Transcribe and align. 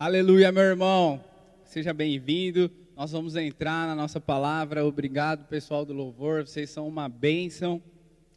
Aleluia, 0.00 0.52
meu 0.52 0.62
irmão. 0.62 1.24
Seja 1.64 1.92
bem-vindo. 1.92 2.70
Nós 2.96 3.10
vamos 3.10 3.34
entrar 3.34 3.84
na 3.84 3.96
nossa 3.96 4.20
palavra. 4.20 4.86
Obrigado, 4.86 5.48
pessoal 5.48 5.84
do 5.84 5.92
louvor. 5.92 6.46
Vocês 6.46 6.70
são 6.70 6.86
uma 6.86 7.08
bênção. 7.08 7.82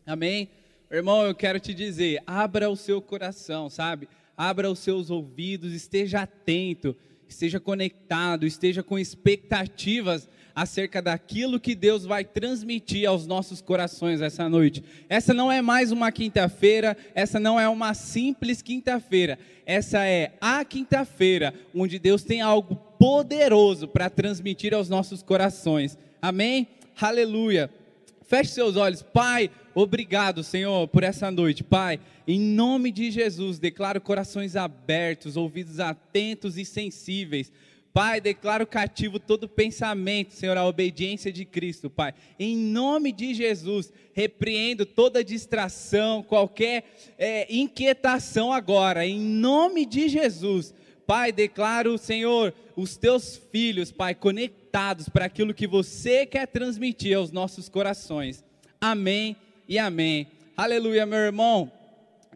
Amém. 0.04 0.50
Irmão, 0.90 1.24
eu 1.24 1.36
quero 1.36 1.60
te 1.60 1.72
dizer, 1.72 2.20
abra 2.26 2.68
o 2.68 2.76
seu 2.76 3.00
coração, 3.00 3.70
sabe? 3.70 4.10
Abra 4.36 4.72
os 4.72 4.80
seus 4.80 5.12
ouvidos, 5.12 5.72
esteja 5.72 6.22
atento, 6.24 6.96
esteja 7.30 7.60
conectado, 7.60 8.48
esteja 8.48 8.82
com 8.82 8.98
expectativas 8.98 10.28
acerca 10.56 11.02
daquilo 11.02 11.60
que 11.60 11.76
Deus 11.76 12.06
vai 12.06 12.24
transmitir 12.24 13.08
aos 13.08 13.26
nossos 13.26 13.62
corações 13.62 14.22
essa 14.22 14.48
noite. 14.50 14.84
Essa 15.10 15.34
não 15.34 15.52
é 15.52 15.62
mais 15.62 15.92
uma 15.92 16.12
quinta-feira, 16.12 16.98
essa 17.16 17.40
não 17.40 17.60
é 17.60 17.68
uma 17.68 17.94
simples 17.94 18.62
quinta-feira, 18.62 19.38
essa 19.66 20.06
é 20.06 20.34
a 20.42 20.64
quinta-feira 20.66 21.54
onde 21.74 21.98
Deus 22.00 22.24
tem 22.24 22.42
algo 22.42 22.76
poderoso 22.98 23.88
para 23.88 24.10
transmitir 24.10 24.74
aos 24.74 24.90
nossos 24.90 25.24
corações. 25.24 25.98
Amém? 26.22 26.68
Aleluia. 27.00 27.70
Feche 28.28 28.52
seus 28.52 28.76
olhos, 28.76 29.02
Pai. 29.02 29.50
Obrigado, 29.74 30.44
Senhor, 30.44 30.88
por 30.88 31.04
essa 31.04 31.32
noite, 31.32 31.64
Pai. 31.64 32.00
Em 32.28 32.40
nome 32.40 32.92
de 32.92 33.10
Jesus, 33.10 33.58
declaro 33.58 34.00
corações 34.00 34.56
abertos, 34.56 35.36
ouvidos 35.36 35.80
atentos 35.80 36.58
e 36.58 36.64
sensíveis 36.64 37.52
Pai, 37.94 38.22
declaro 38.22 38.66
cativo 38.66 39.20
todo 39.20 39.50
pensamento, 39.50 40.34
Senhor, 40.34 40.56
a 40.56 40.66
obediência 40.66 41.32
de 41.32 41.44
Cristo, 41.44 41.90
Pai. 41.90 42.14
Em 42.40 42.56
nome 42.56 43.12
de 43.12 43.34
Jesus, 43.34 43.92
repreendo 44.14 44.86
toda 44.86 45.24
distração, 45.24 46.24
qualquer 46.24 46.86
é, 47.18 47.54
inquietação 47.54 48.54
agora, 48.54 49.06
em 49.06 49.20
nome 49.20 49.86
de 49.86 50.08
Jesus. 50.08 50.74
Pai, 51.06 51.34
declaro, 51.34 51.98
Senhor, 51.98 52.54
os 52.78 52.96
teus 52.96 53.36
filhos, 53.52 53.92
Pai, 53.92 54.16
conectados 54.16 55.10
para 55.10 55.26
aquilo 55.26 55.54
que 55.54 55.68
você 55.68 56.26
quer 56.26 56.48
transmitir 56.48 57.18
aos 57.18 57.30
nossos 57.30 57.68
corações. 57.68 58.42
Amém 58.80 59.36
e 59.68 59.78
amém. 59.78 60.28
Aleluia, 60.56 61.06
meu 61.06 61.20
irmão. 61.20 61.70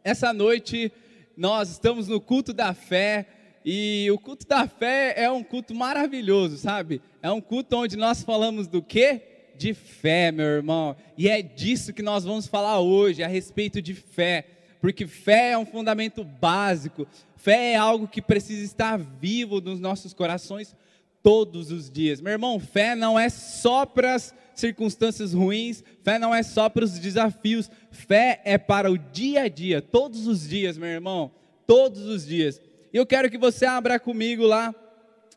Essa 0.04 0.34
noite 0.34 0.92
nós 1.38 1.70
estamos 1.70 2.10
no 2.10 2.20
culto 2.20 2.52
da 2.52 2.74
fé 2.74 3.26
e 3.66 4.12
o 4.12 4.20
culto 4.20 4.46
da 4.46 4.68
fé 4.68 5.16
é 5.18 5.32
um 5.32 5.44
culto 5.44 5.74
maravilhoso, 5.74 6.56
sabe? 6.56 7.02
É 7.20 7.32
um 7.32 7.42
culto 7.42 7.76
onde 7.78 7.98
nós 7.98 8.22
falamos 8.22 8.68
do 8.68 8.80
quê? 8.80 9.24
De 9.58 9.74
fé, 9.74 10.32
meu 10.32 10.46
irmão. 10.46 10.96
E 11.18 11.28
é 11.28 11.42
disso 11.42 11.92
que 11.92 12.04
nós 12.04 12.24
vamos 12.24 12.46
falar 12.46 12.80
hoje, 12.80 13.24
a 13.24 13.28
respeito 13.28 13.82
de 13.82 13.96
fé. 13.96 14.46
Porque 14.80 15.08
fé 15.08 15.54
é 15.54 15.58
um 15.58 15.66
fundamento 15.66 16.24
básico. 16.24 17.08
Fé 17.36 17.72
é 17.72 17.76
algo 17.76 18.08
que 18.08 18.22
precisa 18.22 18.64
estar 18.64 19.00
vivo 19.00 19.60
nos 19.60 19.80
nossos 19.80 20.14
corações 20.14 20.76
todos 21.24 21.72
os 21.72 21.90
dias. 21.90 22.22
Meu 22.22 22.34
irmão, 22.34 22.60
fé 22.60 22.94
não 22.94 23.18
é 23.18 23.30
só 23.30 23.84
para 23.84 24.14
as 24.14 24.32
circunstâncias 24.54 25.34
ruins, 25.34 25.84
fé 26.04 26.20
não 26.20 26.36
é 26.36 26.44
só 26.44 26.70
para 26.70 26.86
os 26.86 27.00
desafios, 27.00 27.68
fé 27.90 28.42
é 28.46 28.60
para 28.60 28.92
o 28.92 28.98
dia 28.98 29.42
a 29.42 29.48
dia, 29.48 29.82
todos 29.82 30.28
os 30.28 30.48
dias, 30.48 30.78
meu 30.78 30.88
irmão, 30.88 31.32
todos 31.66 32.04
os 32.06 32.28
dias. 32.28 32.62
E 32.96 32.98
eu 32.98 33.06
quero 33.06 33.30
que 33.30 33.38
você 33.38 33.66
abra 33.66 34.00
comigo 34.00 34.46
lá, 34.46 34.74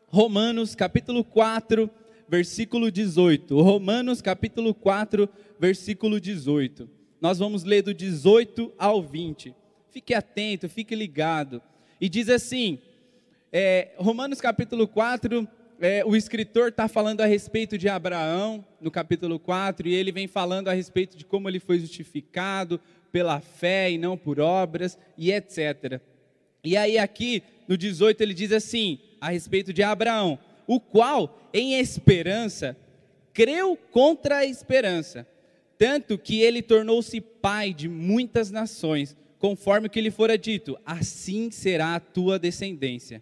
Romanos 0.07 0.75
capítulo 0.75 1.25
4, 1.25 1.89
versículo 2.25 2.89
18. 2.89 3.61
Romanos 3.61 4.21
capítulo 4.21 4.73
4, 4.73 5.27
versículo 5.59 6.21
18. 6.21 6.89
Nós 7.19 7.37
vamos 7.37 7.65
ler 7.65 7.81
do 7.81 7.93
18 7.93 8.71
ao 8.79 9.03
20. 9.03 9.53
Fique 9.91 10.13
atento, 10.13 10.69
fique 10.69 10.95
ligado. 10.95 11.61
E 11.99 12.07
diz 12.07 12.29
assim: 12.29 12.79
é, 13.51 13.89
Romanos 13.97 14.39
capítulo 14.39 14.87
4, 14.87 15.45
é, 15.81 16.05
o 16.05 16.15
escritor 16.15 16.69
está 16.69 16.87
falando 16.87 17.19
a 17.19 17.25
respeito 17.25 17.77
de 17.77 17.89
Abraão, 17.89 18.65
no 18.79 18.89
capítulo 18.89 19.37
4, 19.37 19.85
e 19.85 19.93
ele 19.93 20.13
vem 20.13 20.29
falando 20.29 20.69
a 20.69 20.73
respeito 20.73 21.17
de 21.17 21.25
como 21.25 21.49
ele 21.49 21.59
foi 21.59 21.77
justificado 21.77 22.79
pela 23.11 23.41
fé 23.41 23.91
e 23.91 23.97
não 23.97 24.17
por 24.17 24.39
obras, 24.39 24.97
e 25.17 25.29
etc. 25.29 25.99
E 26.63 26.75
aí, 26.75 26.97
aqui 26.97 27.43
no 27.67 27.77
18, 27.77 28.21
ele 28.21 28.33
diz 28.33 28.51
assim, 28.51 28.99
a 29.21 29.29
respeito 29.29 29.71
de 29.71 29.83
Abraão: 29.83 30.39
o 30.67 30.79
qual, 30.79 31.49
em 31.53 31.79
esperança, 31.79 32.75
creu 33.33 33.77
contra 33.91 34.37
a 34.37 34.45
esperança, 34.45 35.27
tanto 35.77 36.17
que 36.17 36.41
ele 36.41 36.61
tornou-se 36.61 37.21
pai 37.21 37.73
de 37.73 37.87
muitas 37.87 38.51
nações, 38.51 39.15
conforme 39.37 39.87
o 39.87 39.89
que 39.89 40.01
lhe 40.01 40.11
fora 40.11 40.37
dito: 40.37 40.77
assim 40.85 41.51
será 41.51 41.95
a 41.95 41.99
tua 41.99 42.37
descendência. 42.37 43.21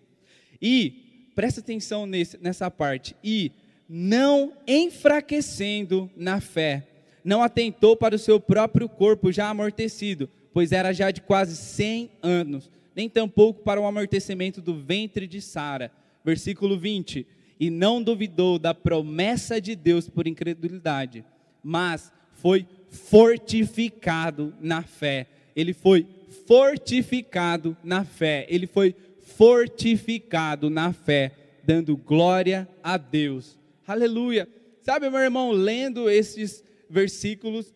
E, 0.62 1.32
presta 1.36 1.60
atenção 1.60 2.06
nesse, 2.06 2.38
nessa 2.42 2.72
parte, 2.72 3.16
e 3.24 3.52
não 3.88 4.54
enfraquecendo 4.68 6.10
na 6.16 6.42
fé, 6.42 6.88
não 7.24 7.44
atentou 7.44 7.96
para 7.96 8.16
o 8.16 8.20
seu 8.20 8.40
próprio 8.40 8.90
corpo 8.90 9.32
já 9.32 9.50
amortecido, 9.50 10.30
pois 10.54 10.72
era 10.72 10.92
já 10.94 11.12
de 11.12 11.22
quase 11.22 11.56
100 11.56 12.10
anos 12.22 12.70
nem 12.98 13.08
tampouco 13.08 13.62
para 13.62 13.80
o 13.80 13.86
amortecimento 13.86 14.60
do 14.60 14.74
ventre 14.74 15.28
de 15.28 15.40
Sara. 15.40 15.92
Versículo 16.26 16.80
20. 16.80 17.28
E 17.60 17.70
não 17.70 18.02
duvidou 18.02 18.58
da 18.58 18.74
promessa 18.74 19.62
de 19.62 19.76
Deus 19.76 20.10
por 20.10 20.26
incredulidade, 20.26 21.24
mas 21.64 22.12
foi 22.32 22.68
fortificado 22.90 24.52
na 24.60 24.82
fé. 24.82 25.28
Ele 25.56 25.74
foi 25.74 26.08
fortificado 26.48 27.78
na 27.84 28.04
fé. 28.04 28.48
Ele 28.50 28.66
foi 28.66 28.96
fortificado 29.22 30.68
na 30.68 30.92
fé, 30.92 31.34
dando 31.64 31.96
glória 31.96 32.68
a 32.82 32.98
Deus. 32.98 33.60
Aleluia. 33.86 34.50
Sabe, 34.82 35.08
meu 35.08 35.20
irmão, 35.20 35.52
lendo 35.52 36.10
esses 36.10 36.64
versículos, 36.90 37.76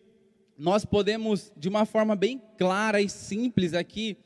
nós 0.58 0.84
podemos, 0.84 1.52
de 1.56 1.68
uma 1.68 1.86
forma 1.86 2.16
bem 2.16 2.42
clara 2.58 3.00
e 3.00 3.08
simples 3.08 3.72
aqui, 3.72 4.16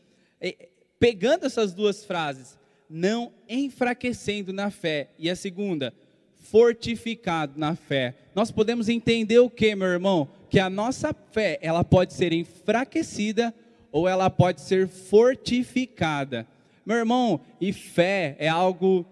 é, 0.40 0.68
pegando 0.98 1.46
essas 1.46 1.72
duas 1.72 2.04
frases, 2.04 2.58
não 2.88 3.32
enfraquecendo 3.48 4.52
na 4.52 4.70
fé, 4.70 5.10
e 5.18 5.28
a 5.28 5.36
segunda, 5.36 5.92
fortificado 6.34 7.58
na 7.58 7.74
fé. 7.74 8.14
Nós 8.34 8.50
podemos 8.50 8.88
entender 8.88 9.38
o 9.38 9.50
que, 9.50 9.74
meu 9.74 9.88
irmão? 9.88 10.28
Que 10.48 10.60
a 10.60 10.70
nossa 10.70 11.14
fé, 11.32 11.58
ela 11.60 11.82
pode 11.82 12.12
ser 12.12 12.32
enfraquecida 12.32 13.52
ou 13.90 14.08
ela 14.08 14.30
pode 14.30 14.60
ser 14.60 14.86
fortificada. 14.86 16.46
Meu 16.84 16.98
irmão, 16.98 17.40
e 17.60 17.72
fé 17.72 18.36
é 18.38 18.48
algo 18.48 19.04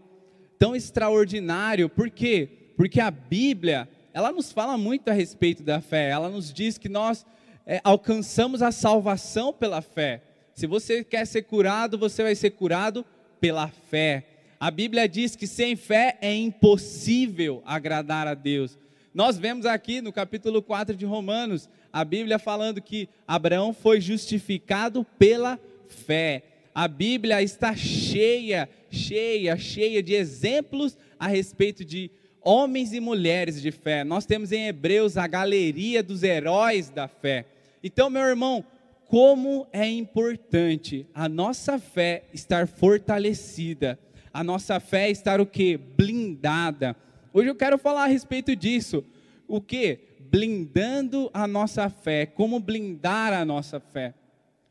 tão 0.59 0.77
extraordinário, 0.77 1.89
por 1.89 2.09
quê? 2.09 2.49
Porque 2.77 3.01
a 3.01 3.11
Bíblia, 3.11 3.89
ela 4.13 4.31
nos 4.31 4.53
fala 4.53 4.79
muito 4.79 5.09
a 5.09 5.13
respeito 5.13 5.63
da 5.63 5.81
fé, 5.81 6.11
ela 6.11 6.29
nos 6.29 6.53
diz 6.53 6.79
que 6.79 6.89
nós 6.89 7.27
é, 7.67 7.81
alcançamos 7.83 8.63
a 8.63 8.71
salvação 8.71 9.53
pela 9.53 9.83
fé. 9.83 10.23
Se 10.55 10.67
você 10.69 11.03
quer 11.03 11.27
ser 11.27 11.43
curado, 11.43 11.99
você 11.99 12.23
vai 12.23 12.35
ser 12.35 12.51
curado 12.51 13.05
pela 13.41 13.69
fé. 13.69 14.25
A 14.61 14.71
Bíblia 14.71 15.09
diz 15.09 15.35
que 15.35 15.49
sem 15.49 15.75
fé 15.75 16.17
é 16.21 16.33
impossível 16.33 17.61
agradar 17.67 18.29
a 18.29 18.35
Deus. 18.35 18.79
Nós 19.13 19.37
vemos 19.37 19.67
aqui 19.67 20.01
no 20.01 20.13
capítulo 20.13 20.63
4 20.63 20.97
de 20.97 21.05
Romanos, 21.05 21.69
a 21.93 22.05
Bíblia 22.05 22.39
falando 22.39 22.81
que 22.81 23.09
Abraão 23.27 23.73
foi 23.73 24.01
justificado 24.01 25.05
pela 25.19 25.59
fé. 25.89 26.43
A 26.73 26.87
Bíblia 26.87 27.43
está 27.43 27.75
cheia, 27.75 28.69
cheia, 28.91 29.57
cheia 29.57 30.03
de 30.03 30.15
exemplos 30.15 30.97
a 31.19 31.27
respeito 31.27 31.85
de 31.85 32.11
homens 32.41 32.93
e 32.93 33.01
mulheres 33.01 33.61
de 33.61 33.73
fé. 33.73 34.05
Nós 34.05 34.25
temos 34.25 34.53
em 34.53 34.67
Hebreus 34.67 35.17
a 35.17 35.27
galeria 35.27 36.03
dos 36.03 36.23
heróis 36.23 36.91
da 36.91 37.09
fé. 37.09 37.45
Então, 37.83 38.09
meu 38.09 38.23
irmão, 38.23 38.65
como 39.09 39.67
é 39.73 39.89
importante 39.89 41.07
a 41.15 41.29
nossa 41.29 41.79
fé 41.79 42.25
estar 42.33 42.67
fortalecida, 42.67 43.99
a 44.33 44.43
nossa 44.43 44.81
fé 44.81 45.11
estar 45.11 45.41
o 45.41 45.47
que? 45.47 45.77
Blindada. 45.77 46.97
Hoje 47.33 47.49
eu 47.49 47.55
quero 47.55 47.79
falar 47.79 48.05
a 48.05 48.09
respeito 48.09 48.57
disso. 48.57 49.05
O 49.47 49.61
que? 49.61 49.99
Blindando 50.21 51.31
a 51.33 51.47
nossa 51.47 51.89
fé. 51.89 52.27
Como 52.27 52.59
blindar 52.59 53.33
a 53.33 53.45
nossa 53.45 53.79
fé. 53.79 54.15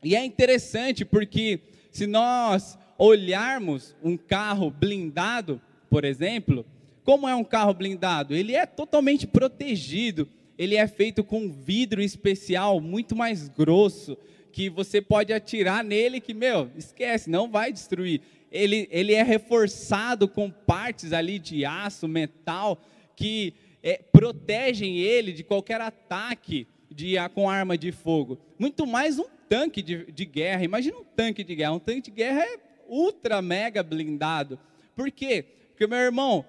E 0.02 0.14
é 0.14 0.24
interessante 0.24 1.04
porque 1.04 1.60
se 1.90 2.06
nós 2.06 2.78
olharmos 2.98 3.96
um 4.02 4.16
carro 4.16 4.70
blindado, 4.70 5.60
por 5.88 6.04
exemplo, 6.04 6.66
como 7.02 7.28
é 7.28 7.34
um 7.34 7.44
carro 7.44 7.72
blindado? 7.72 8.34
Ele 8.34 8.54
é 8.54 8.66
totalmente 8.66 9.26
protegido 9.26 10.28
ele 10.58 10.76
é 10.76 10.86
feito 10.86 11.24
com 11.24 11.50
vidro 11.50 12.00
especial 12.00 12.80
muito 12.80 13.16
mais 13.16 13.48
grosso, 13.48 14.16
que 14.52 14.70
você 14.70 15.00
pode 15.00 15.32
atirar 15.32 15.82
nele 15.82 16.20
que, 16.20 16.32
meu, 16.32 16.70
esquece, 16.76 17.28
não 17.28 17.50
vai 17.50 17.72
destruir. 17.72 18.20
Ele, 18.52 18.88
ele 18.90 19.12
é 19.12 19.22
reforçado 19.22 20.28
com 20.28 20.48
partes 20.48 21.12
ali 21.12 21.40
de 21.40 21.64
aço, 21.64 22.06
metal, 22.06 22.80
que 23.16 23.52
é, 23.82 24.00
protegem 24.12 24.98
ele 24.98 25.32
de 25.32 25.42
qualquer 25.42 25.80
ataque 25.80 26.68
de, 26.88 27.16
com 27.34 27.50
arma 27.50 27.76
de 27.76 27.90
fogo. 27.90 28.38
Muito 28.56 28.86
mais 28.86 29.18
um 29.18 29.26
tanque 29.48 29.82
de, 29.82 30.10
de 30.12 30.24
guerra. 30.24 30.62
Imagina 30.62 30.98
um 30.98 31.04
tanque 31.04 31.42
de 31.42 31.54
guerra. 31.56 31.72
Um 31.72 31.80
tanque 31.80 32.02
de 32.02 32.10
guerra 32.12 32.42
é 32.42 32.58
ultra 32.88 33.42
mega 33.42 33.82
blindado. 33.82 34.58
Por 34.94 35.10
quê? 35.10 35.44
Porque, 35.70 35.86
meu 35.86 35.98
irmão, 35.98 36.44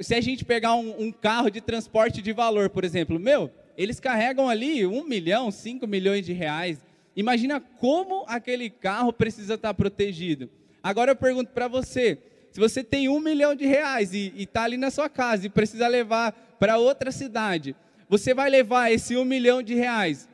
se 0.00 0.14
a 0.14 0.20
gente 0.20 0.44
pegar 0.44 0.74
um, 0.74 1.04
um 1.04 1.12
carro 1.12 1.50
de 1.50 1.60
transporte 1.60 2.22
de 2.22 2.32
valor, 2.32 2.70
por 2.70 2.84
exemplo, 2.84 3.18
meu, 3.18 3.50
eles 3.76 4.00
carregam 4.00 4.48
ali 4.48 4.86
um 4.86 5.04
milhão, 5.04 5.50
cinco 5.50 5.86
milhões 5.86 6.24
de 6.24 6.32
reais. 6.32 6.78
Imagina 7.14 7.60
como 7.60 8.24
aquele 8.26 8.70
carro 8.70 9.12
precisa 9.12 9.54
estar 9.54 9.74
protegido. 9.74 10.48
Agora 10.82 11.12
eu 11.12 11.16
pergunto 11.16 11.50
para 11.52 11.68
você: 11.68 12.18
se 12.50 12.60
você 12.60 12.82
tem 12.82 13.08
um 13.08 13.20
milhão 13.20 13.54
de 13.54 13.66
reais 13.66 14.12
e 14.12 14.32
está 14.36 14.64
ali 14.64 14.76
na 14.76 14.90
sua 14.90 15.08
casa 15.08 15.46
e 15.46 15.50
precisa 15.50 15.88
levar 15.88 16.32
para 16.58 16.78
outra 16.78 17.10
cidade, 17.10 17.74
você 18.08 18.34
vai 18.34 18.50
levar 18.50 18.90
esse 18.90 19.16
um 19.16 19.24
milhão 19.24 19.62
de 19.62 19.74
reais 19.74 20.28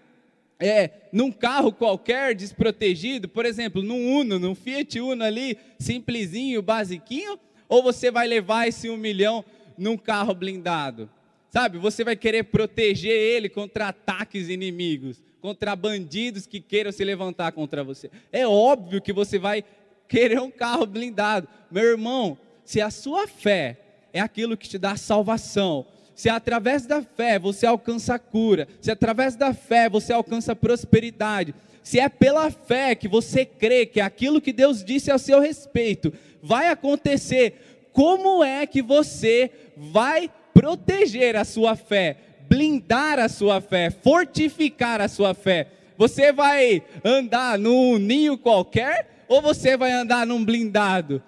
é, 0.59 0.91
num 1.13 1.31
carro 1.31 1.73
qualquer 1.73 2.35
desprotegido, 2.35 3.29
por 3.29 3.45
exemplo, 3.45 3.83
num 3.83 4.19
Uno, 4.19 4.39
num 4.39 4.55
Fiat 4.55 4.99
Uno 5.01 5.23
ali, 5.23 5.59
simplesinho, 5.79 6.63
basiquinho, 6.63 7.39
ou 7.69 7.83
você 7.83 8.11
vai 8.11 8.27
levar 8.27 8.67
esse 8.67 8.89
um 8.89 8.97
milhão 8.97 9.45
num 9.77 9.97
carro 9.97 10.35
blindado? 10.35 11.09
Sabe, 11.51 11.79
você 11.79 12.05
vai 12.05 12.17
querer 12.17 12.45
proteger 12.45 13.13
ele 13.13 13.49
contra 13.49 13.89
ataques 13.89 14.49
inimigos, 14.49 15.23
contra 15.41 15.75
bandidos 15.75 16.47
que 16.47 16.61
queiram 16.61 16.93
se 16.93 17.05
levantar 17.05 17.53
contra 17.53 17.83
você. 17.83 18.11
É 18.33 18.47
óbvio 18.47 19.01
que 19.01 19.13
você 19.13 19.39
vai 19.39 19.65
querer 20.09 20.41
um 20.41 20.51
carro 20.51 20.87
blindado. 20.87 21.49
Meu 21.71 21.85
irmão, 21.85 22.37
se 22.65 22.81
a 22.81 22.91
sua 22.91 23.27
fé 23.27 23.79
é 24.13 24.21
aquilo 24.21 24.57
que 24.57 24.69
te 24.69 24.77
dá 24.77 24.97
salvação, 24.97 25.87
se 26.15 26.29
através 26.29 26.87
da 26.87 27.03
fé 27.03 27.39
você 27.39 27.67
alcança 27.67 28.19
cura, 28.19 28.67
se 28.81 28.91
através 28.91 29.37
da 29.37 29.55
fé 29.55 29.89
você 29.89 30.13
alcança 30.13 30.57
prosperidade, 30.57 31.55
se 31.83 32.01
é 32.01 32.09
pela 32.09 32.51
fé 32.51 32.95
que 32.95 33.07
você 33.07 33.45
crê 33.45 33.87
que 33.87 34.01
aquilo 34.01 34.41
que 34.41 34.53
Deus 34.53 34.85
disse 34.85 35.11
a 35.11 35.19
seu 35.19 35.39
respeito 35.39 36.13
vai 36.47 36.69
acontecer, 36.69 37.89
como 37.93 38.45
é 38.45 38.67
que 38.67 38.81
você 38.81 39.51
vai 39.77 40.31
proteger 40.55 41.37
a 41.37 41.45
sua 41.45 41.75
fé, 41.75 42.17
blindar 42.49 43.19
a 43.19 43.29
sua 43.29 43.61
fé, 43.61 43.91
fortificar 43.91 45.01
a 45.01 45.09
sua 45.09 45.35
fé? 45.35 45.67
Você 45.99 46.33
vai 46.33 46.83
andar 47.05 47.59
num 47.59 47.99
ninho 47.99 48.39
qualquer 48.39 49.25
ou 49.29 49.43
você 49.43 49.77
vai 49.77 49.91
andar 49.93 50.27
num 50.27 50.45
blindado? 50.45 51.23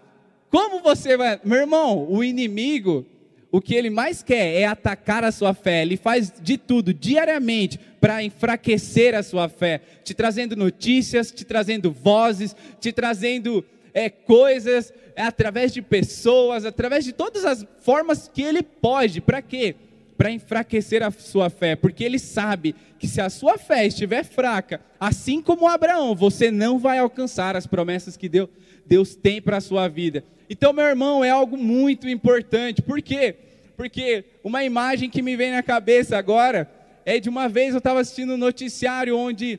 Como 0.51 0.81
você 0.83 1.17
vai. 1.17 1.41
Meu 1.45 1.59
irmão, 1.59 2.07
o 2.09 2.23
inimigo, 2.23 3.05
o 3.51 3.61
que 3.61 3.75
ele 3.75 3.91
mais 3.91 4.23
quer 4.23 4.61
é 4.61 4.65
atacar 4.67 5.25
a 5.25 5.33
sua 5.33 5.55
fé. 5.55 5.83
Ele 5.83 5.97
faz 5.97 6.33
de 6.41 6.57
tudo 6.57 6.95
diariamente 6.95 7.79
para 8.01 8.23
enfraquecer 8.23 9.15
a 9.15 9.23
sua 9.23 9.49
fé, 9.49 9.81
te 10.05 10.15
trazendo 10.15 10.55
notícias, 10.55 11.33
te 11.33 11.45
trazendo 11.45 11.91
vozes, 11.91 12.55
te 12.81 12.93
trazendo 12.93 13.65
é, 13.99 14.09
coisas, 14.09 14.93
é, 15.17 15.23
através 15.23 15.73
de 15.73 15.83
pessoas, 15.83 16.65
através 16.65 17.05
de 17.05 17.13
todas 17.13 17.45
as 17.45 17.67
formas 17.81 18.31
que 18.33 18.43
ele 18.43 18.63
pode. 18.63 19.21
Para 19.21 19.43
quê? 19.43 19.75
Para 20.17 20.31
enfraquecer 20.31 21.03
a 21.03 21.11
sua 21.11 21.51
fé, 21.51 21.75
porque 21.75 22.05
ele 22.05 22.19
sabe 22.19 22.77
que 22.97 23.09
se 23.09 23.21
a 23.21 23.29
sua 23.29 23.59
fé 23.59 23.87
estiver 23.87 24.25
fraca, 24.25 24.81
assim 25.01 25.43
como 25.43 25.67
Abraão, 25.67 26.15
você 26.15 26.49
não 26.49 26.79
vai 26.79 26.99
alcançar 26.99 27.57
as 27.57 27.67
promessas 27.67 28.17
que 28.17 28.29
Deus, 28.29 28.49
Deus 28.87 29.17
tem 29.17 29.43
para 29.43 29.57
a 29.57 29.61
sua 29.61 29.89
vida. 29.89 30.23
Então, 30.49 30.73
meu 30.73 30.85
irmão, 30.85 31.25
é 31.25 31.31
algo 31.31 31.57
muito 31.57 32.09
importante. 32.09 32.81
Por 32.81 33.03
quê? 33.03 33.35
Porque 33.77 34.25
uma 34.45 34.63
imagem 34.63 35.11
que 35.11 35.23
me 35.23 35.37
vem 35.37 35.51
na 35.51 35.63
cabeça 35.63 36.17
agora 36.17 36.71
é 37.05 37.19
de 37.19 37.29
uma 37.29 37.49
vez 37.49 37.73
eu 37.73 37.79
estava 37.79 38.01
assistindo 38.01 38.35
um 38.35 38.39
noticiário 38.39 39.17
onde 39.17 39.59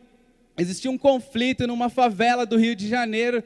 existia 0.58 0.90
um 0.90 0.98
conflito 0.98 1.68
numa 1.68 1.90
favela 1.90 2.46
do 2.46 2.58
Rio 2.58 2.76
de 2.76 2.88
Janeiro 2.88 3.44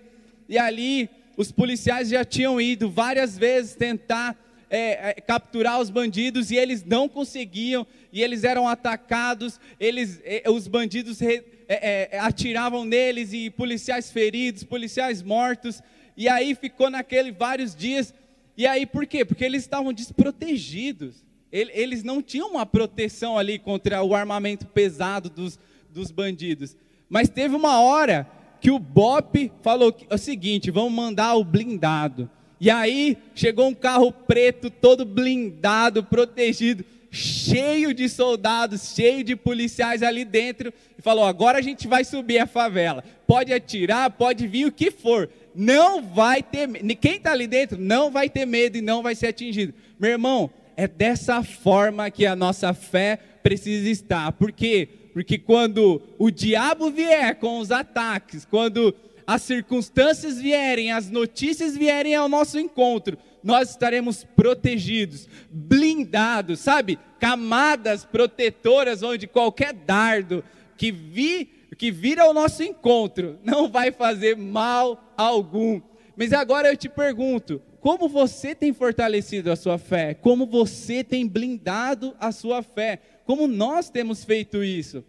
e 0.54 0.58
ali 0.60 1.10
os 1.36 1.52
policiais 1.52 2.10
já 2.10 2.24
tinham 2.24 2.62
ido 2.62 2.88
várias 2.88 3.36
vezes 3.36 3.74
tentar 3.74 4.38
é, 4.70 5.10
é, 5.10 5.14
capturar 5.14 5.82
os 5.82 5.90
bandidos 5.90 6.52
e 6.52 6.56
eles 6.56 6.84
não 6.84 7.10
conseguiam 7.10 7.88
e 8.12 8.22
eles 8.22 8.44
eram 8.44 8.68
atacados, 8.68 9.60
eles, 9.80 10.22
é, 10.24 10.44
os 10.48 10.68
bandidos 10.68 11.20
re, 11.20 11.44
é, 11.68 12.10
é, 12.12 12.20
atiravam 12.20 12.86
neles 12.86 13.34
e 13.34 13.50
policiais 13.50 14.12
feridos, 14.12 14.64
policiais 14.64 15.24
mortos 15.24 15.82
e 16.16 16.30
aí 16.30 16.54
ficou 16.54 16.88
naquele 16.88 17.32
vários 17.32 17.76
dias. 17.76 18.14
E 18.56 18.68
aí 18.68 18.86
por 18.86 19.08
quê? 19.08 19.26
Porque 19.26 19.44
eles 19.44 19.64
estavam 19.64 19.92
desprotegidos. 19.92 21.26
Eles 21.52 22.04
não 22.04 22.22
tinham 22.22 22.50
uma 22.52 22.66
proteção 22.66 23.40
ali 23.40 23.58
contra 23.58 24.04
o 24.04 24.14
armamento 24.14 24.68
pesado 24.68 25.32
dos, 25.32 25.58
dos 25.90 26.12
bandidos. 26.12 26.76
Mas 27.10 27.28
teve 27.28 27.56
uma 27.56 27.80
hora 27.82 28.28
que 28.63 28.71
o 28.71 28.80
BOP 28.80 29.51
falou 29.62 29.94
o 30.10 30.18
seguinte: 30.18 30.71
vamos 30.71 30.94
mandar 30.94 31.36
o 31.36 31.44
blindado. 31.44 32.30
E 32.62 32.69
aí 32.69 33.18
chegou 33.36 33.68
um 33.68 33.74
carro 33.74 34.10
preto, 34.10 34.69
todo 34.69 35.04
blindado, 35.04 36.01
protegido, 36.01 36.86
cheio 37.12 37.94
de 37.94 38.07
soldados, 38.07 38.95
cheio 38.95 39.21
de 39.21 39.36
policiais 39.36 40.01
ali 40.01 40.24
dentro, 40.24 40.74
e 40.98 41.01
falou: 41.01 41.25
agora 41.25 41.57
a 41.57 41.62
gente 41.62 41.89
vai 41.89 42.06
subir 42.06 42.39
a 42.39 42.48
favela. 42.48 43.04
Pode 43.27 43.51
atirar, 43.51 44.10
pode 44.12 44.48
vir 44.48 44.66
o 44.66 44.71
que 44.71 44.89
for 44.89 45.30
não 45.56 46.01
vai 46.01 46.42
ter, 46.42 46.68
quem 46.95 47.18
está 47.18 47.31
ali 47.31 47.45
dentro 47.45 47.80
não 47.80 48.09
vai 48.09 48.27
ter 48.27 48.44
medo 48.44 48.75
e 48.75 48.81
não 48.81 49.04
vai 49.04 49.13
ser 49.13 49.27
atingido. 49.27 49.71
Meu 50.00 50.09
irmão, 50.09 50.50
é 50.75 50.88
dessa 50.88 51.44
forma 51.44 52.09
que 52.09 52.25
a 52.25 52.36
nossa 52.36 52.74
fé 52.74 53.19
precisa 53.44 53.88
estar. 53.88 54.31
Por 54.31 54.51
quê? 54.51 54.89
Porque 55.13 55.38
quando 55.38 56.01
o 56.18 56.31
diabo 56.31 56.89
vier 56.89 57.36
com 57.36 57.60
os 57.60 57.71
ataques, 57.71 58.45
quando 58.45 58.94
as 59.25 59.44
circunstâncias 59.44 60.42
vierem, 60.42 60.92
as 60.92 61.10
notícias 61.10 61.77
vierem 61.77 62.15
ao 62.15 62.27
nosso 62.27 62.60
encontro, 62.60 63.18
nós 63.44 63.69
estaremos 63.69 64.24
protegidos, 64.24 65.27
blindados, 65.51 66.60
sabe? 66.60 66.98
Camadas 67.19 68.04
protetoras 68.04 69.04
onde 69.04 69.27
qualquer 69.27 69.74
dardo 69.74 70.44
que 70.75 70.92
vi 70.92 71.50
que 71.77 71.92
vir 71.92 72.19
ao 72.19 72.33
nosso 72.33 72.63
encontro 72.63 73.39
não 73.44 73.69
vai 73.69 73.92
fazer 73.92 74.38
mal 74.38 75.13
algum. 75.18 75.81
Mas 76.16 76.31
agora 76.31 76.69
eu 76.69 76.77
te 76.77 76.88
pergunto: 76.88 77.62
como 77.83 78.07
você 78.07 78.56
tem 78.56 78.71
fortalecido 78.71 79.51
a 79.51 79.57
sua 79.57 79.77
fé? 79.77 80.13
Como 80.13 80.45
você 80.45 81.03
tem 81.03 81.27
blindado 81.27 82.15
a 82.18 82.31
sua 82.31 82.63
fé? 82.63 82.97
Como 83.25 83.45
nós 83.45 83.89
temos 83.89 84.24
feito 84.24 84.63
isso? 84.63 85.03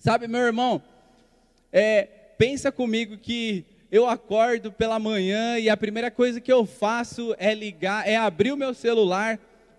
Sabe, 0.00 0.26
meu 0.26 0.40
irmão, 0.40 0.82
é, 1.72 2.08
pensa 2.36 2.72
comigo 2.72 3.16
que 3.16 3.64
eu 3.88 4.08
acordo 4.08 4.72
pela 4.72 4.98
manhã 4.98 5.60
e 5.60 5.70
a 5.70 5.76
primeira 5.76 6.10
coisa 6.10 6.40
que 6.40 6.52
eu 6.52 6.66
faço 6.66 7.36
é 7.38 7.54
ligar, 7.54 8.08
é 8.08 8.16
abrir 8.16 8.50
o 8.50 8.56
meu 8.56 8.74
celular 8.74 9.38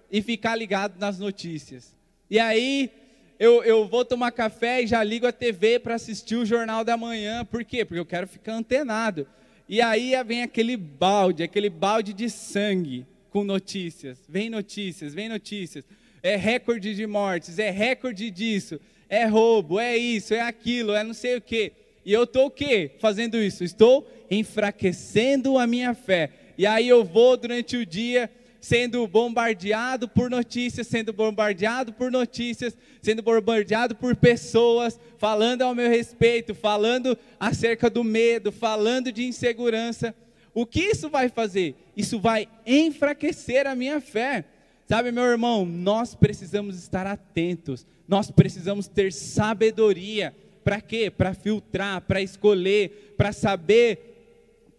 e 0.10 0.22
ficar 0.22 0.55
ligado 0.55 0.98
nas 0.98 1.19
notícias. 1.19 1.93
E 2.29 2.39
aí 2.39 2.89
eu, 3.38 3.65
eu 3.65 3.86
vou 3.86 4.05
tomar 4.05 4.31
café 4.31 4.81
e 4.81 4.88
já 4.88 5.03
ligo 5.03 5.27
a 5.27 5.34
TV 5.34 5.77
para 5.77 5.96
assistir 5.96 6.38
o 6.38 6.46
Jornal 6.46 6.86
da 6.86 6.96
Manhã. 6.96 7.43
Por 7.43 7.65
quê? 7.65 7.84
Porque 7.84 8.00
eu 8.00 8.05
quero 8.05 8.27
ficar 8.27 8.53
antenado. 8.53 9.27
E 9.70 9.82
aí 9.82 10.14
vem 10.26 10.42
aquele 10.42 10.76
balde, 10.76 11.44
aquele 11.44 11.70
balde 11.70 12.12
de 12.12 12.28
sangue 12.28 13.06
com 13.30 13.44
notícias. 13.44 14.18
Vem 14.28 14.50
notícias, 14.50 15.14
vem 15.14 15.30
notícias. 15.30 15.86
É 16.24 16.36
recorde 16.36 16.96
de 16.96 17.06
mortes, 17.06 17.60
é 17.60 17.70
recorde 17.70 18.32
disso, 18.32 18.82
é 19.08 19.26
roubo, 19.26 19.80
é 19.80 19.96
isso, 19.96 20.34
é 20.34 20.42
aquilo, 20.42 20.96
é 20.96 21.04
não 21.04 21.14
sei 21.14 21.38
o 21.38 21.42
quê. 21.42 21.72
E 22.04 22.12
eu 22.12 22.24
estou 22.24 22.48
o 22.48 22.52
quê? 22.52 22.90
Fazendo 22.98 23.38
isso? 23.38 23.64
Estou 23.64 24.10
enfraquecendo 24.32 25.60
a 25.60 25.68
minha 25.68 25.94
fé. 25.94 26.32
E 26.58 26.66
aí 26.66 26.90
eu 26.90 27.04
vou 27.04 27.38
durante 27.38 27.78
o 27.78 27.86
dia 27.86 28.28
sendo 28.60 29.08
bombardeado 29.08 30.08
por 30.08 30.30
notícias, 30.30 30.88
sendo 30.88 31.13
bombardeado 31.13 31.94
por 31.94 32.12
notícias, 32.12 32.78
sendo 33.01 33.22
bombardeado 33.22 33.96
por 33.96 34.16
pessoas 34.16 35.00
falando 35.18 35.62
ao 35.62 35.75
meu 35.75 35.89
respeito, 35.89 36.56
falando 36.56 37.18
acerca 37.39 37.89
do 37.89 38.04
medo, 38.04 38.51
falando 38.51 39.12
de 39.12 39.25
insegurança. 39.25 40.16
O 40.54 40.66
que 40.66 40.82
isso 40.82 41.10
vai 41.10 41.30
fazer? 41.30 41.75
Isso 41.96 42.20
vai 42.20 42.48
enfraquecer 42.66 43.68
a 43.68 43.75
minha 43.75 44.01
fé. 44.01 44.46
Sabe, 44.88 45.12
meu 45.12 45.24
irmão, 45.24 45.66
nós 45.66 46.16
precisamos 46.16 46.78
estar 46.78 47.06
atentos, 47.06 47.86
nós 48.08 48.32
precisamos 48.32 48.88
ter 48.88 49.13
sabedoria. 49.13 50.36
Para 50.63 50.82
quê? 50.82 51.12
Para 51.12 51.34
filtrar, 51.34 52.01
para 52.01 52.22
escolher, 52.22 53.13
para 53.16 53.32
saber 53.32 54.09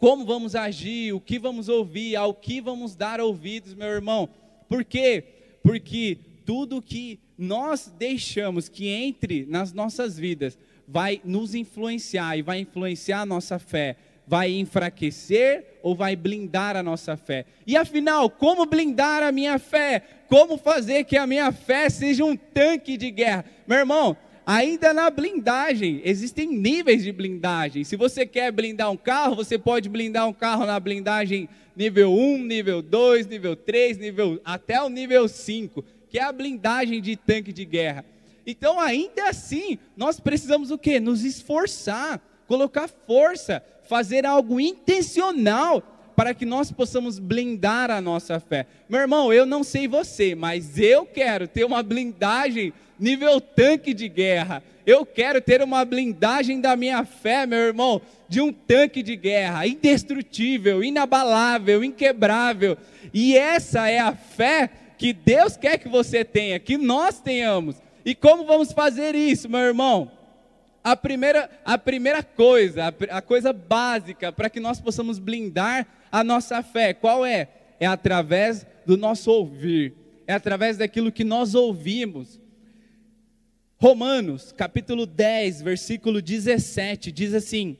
como 0.00 0.24
vamos 0.24 0.56
agir, 0.56 1.12
o 1.12 1.20
que 1.20 1.38
vamos 1.38 1.68
ouvir, 1.68 2.16
ao 2.16 2.32
que 2.32 2.58
vamos 2.58 2.96
dar 2.96 3.20
ouvidos, 3.20 3.74
meu 3.74 3.88
irmão. 3.88 4.30
Por 4.66 4.82
quê? 4.82 5.22
Porque 5.62 6.18
tudo 6.46 6.80
que 6.80 7.20
nós 7.36 7.92
deixamos 7.98 8.66
que 8.66 8.88
entre 8.88 9.44
nas 9.46 9.74
nossas 9.74 10.18
vidas 10.18 10.58
vai 10.88 11.20
nos 11.22 11.54
influenciar 11.54 12.38
e 12.38 12.42
vai 12.42 12.60
influenciar 12.60 13.20
a 13.20 13.26
nossa 13.26 13.58
fé, 13.58 13.96
vai 14.26 14.50
enfraquecer 14.52 15.78
ou 15.82 15.94
vai 15.94 16.16
blindar 16.16 16.76
a 16.76 16.82
nossa 16.82 17.14
fé. 17.14 17.44
E 17.66 17.76
afinal, 17.76 18.30
como 18.30 18.64
blindar 18.64 19.22
a 19.22 19.30
minha 19.30 19.58
fé? 19.58 20.02
Como 20.28 20.56
fazer 20.56 21.04
que 21.04 21.16
a 21.18 21.26
minha 21.26 21.52
fé 21.52 21.90
seja 21.90 22.24
um 22.24 22.36
tanque 22.36 22.96
de 22.96 23.10
guerra? 23.10 23.44
Meu 23.66 23.78
irmão, 23.78 24.16
ainda 24.50 24.92
na 24.92 25.08
blindagem, 25.08 26.02
existem 26.04 26.48
níveis 26.48 27.04
de 27.04 27.12
blindagem. 27.12 27.84
Se 27.84 27.94
você 27.94 28.26
quer 28.26 28.50
blindar 28.50 28.90
um 28.90 28.96
carro, 28.96 29.36
você 29.36 29.56
pode 29.56 29.88
blindar 29.88 30.26
um 30.26 30.32
carro 30.32 30.66
na 30.66 30.80
blindagem 30.80 31.48
nível 31.76 32.12
1, 32.12 32.38
nível 32.38 32.82
2, 32.82 33.28
nível 33.28 33.54
3, 33.54 33.98
nível, 33.98 34.40
até 34.44 34.82
o 34.82 34.88
nível 34.88 35.28
5, 35.28 35.84
que 36.08 36.18
é 36.18 36.24
a 36.24 36.32
blindagem 36.32 37.00
de 37.00 37.14
tanque 37.14 37.52
de 37.52 37.64
guerra. 37.64 38.04
Então, 38.44 38.80
ainda 38.80 39.28
assim, 39.28 39.78
nós 39.96 40.18
precisamos 40.18 40.72
o 40.72 40.78
quê? 40.78 40.98
Nos 40.98 41.22
esforçar, 41.22 42.20
colocar 42.48 42.88
força, 42.88 43.62
fazer 43.84 44.26
algo 44.26 44.58
intencional 44.58 45.80
para 46.16 46.34
que 46.34 46.44
nós 46.44 46.72
possamos 46.72 47.20
blindar 47.20 47.88
a 47.88 48.00
nossa 48.00 48.40
fé. 48.40 48.66
Meu 48.88 49.00
irmão, 49.00 49.32
eu 49.32 49.46
não 49.46 49.62
sei 49.62 49.86
você, 49.86 50.34
mas 50.34 50.76
eu 50.76 51.06
quero 51.06 51.46
ter 51.46 51.64
uma 51.64 51.84
blindagem 51.84 52.72
nível 53.00 53.40
tanque 53.40 53.94
de 53.94 54.08
guerra. 54.08 54.62
Eu 54.86 55.04
quero 55.06 55.40
ter 55.40 55.62
uma 55.62 55.84
blindagem 55.84 56.60
da 56.60 56.76
minha 56.76 57.04
fé, 57.04 57.46
meu 57.46 57.58
irmão, 57.58 58.00
de 58.28 58.40
um 58.40 58.52
tanque 58.52 59.02
de 59.02 59.16
guerra, 59.16 59.66
indestrutível, 59.66 60.82
inabalável, 60.84 61.82
inquebrável. 61.82 62.76
E 63.12 63.36
essa 63.36 63.88
é 63.88 63.98
a 63.98 64.12
fé 64.14 64.70
que 64.98 65.12
Deus 65.12 65.56
quer 65.56 65.78
que 65.78 65.88
você 65.88 66.24
tenha, 66.24 66.58
que 66.58 66.76
nós 66.76 67.20
tenhamos. 67.20 67.76
E 68.04 68.14
como 68.14 68.44
vamos 68.44 68.72
fazer 68.72 69.14
isso, 69.14 69.48
meu 69.48 69.60
irmão? 69.60 70.10
A 70.82 70.96
primeira, 70.96 71.50
a 71.64 71.76
primeira 71.76 72.22
coisa, 72.22 72.84
a, 72.84 73.18
a 73.18 73.22
coisa 73.22 73.52
básica 73.52 74.32
para 74.32 74.48
que 74.48 74.60
nós 74.60 74.80
possamos 74.80 75.18
blindar 75.18 75.86
a 76.10 76.24
nossa 76.24 76.62
fé, 76.62 76.94
qual 76.94 77.24
é? 77.24 77.48
É 77.78 77.86
através 77.86 78.66
do 78.86 78.96
nosso 78.96 79.30
ouvir, 79.30 79.94
é 80.26 80.32
através 80.32 80.76
daquilo 80.76 81.12
que 81.12 81.24
nós 81.24 81.54
ouvimos. 81.54 82.40
Romanos, 83.82 84.52
capítulo 84.52 85.06
10, 85.06 85.62
versículo 85.62 86.20
17, 86.20 87.10
diz 87.10 87.32
assim: 87.32 87.78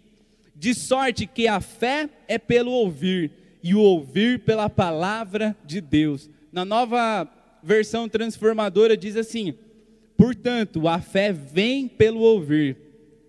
De 0.56 0.72
sorte 0.74 1.26
que 1.26 1.46
a 1.46 1.60
fé 1.60 2.08
é 2.26 2.38
pelo 2.38 2.70
ouvir, 2.70 3.30
e 3.62 3.74
o 3.74 3.80
ouvir 3.80 4.40
pela 4.40 4.70
palavra 4.70 5.54
de 5.62 5.78
Deus. 5.78 6.30
Na 6.50 6.64
nova 6.64 7.28
versão 7.62 8.08
transformadora 8.08 8.96
diz 8.96 9.14
assim: 9.14 9.52
Portanto, 10.16 10.88
a 10.88 11.02
fé 11.02 11.34
vem 11.34 11.86
pelo 11.86 12.20
ouvir, 12.20 12.78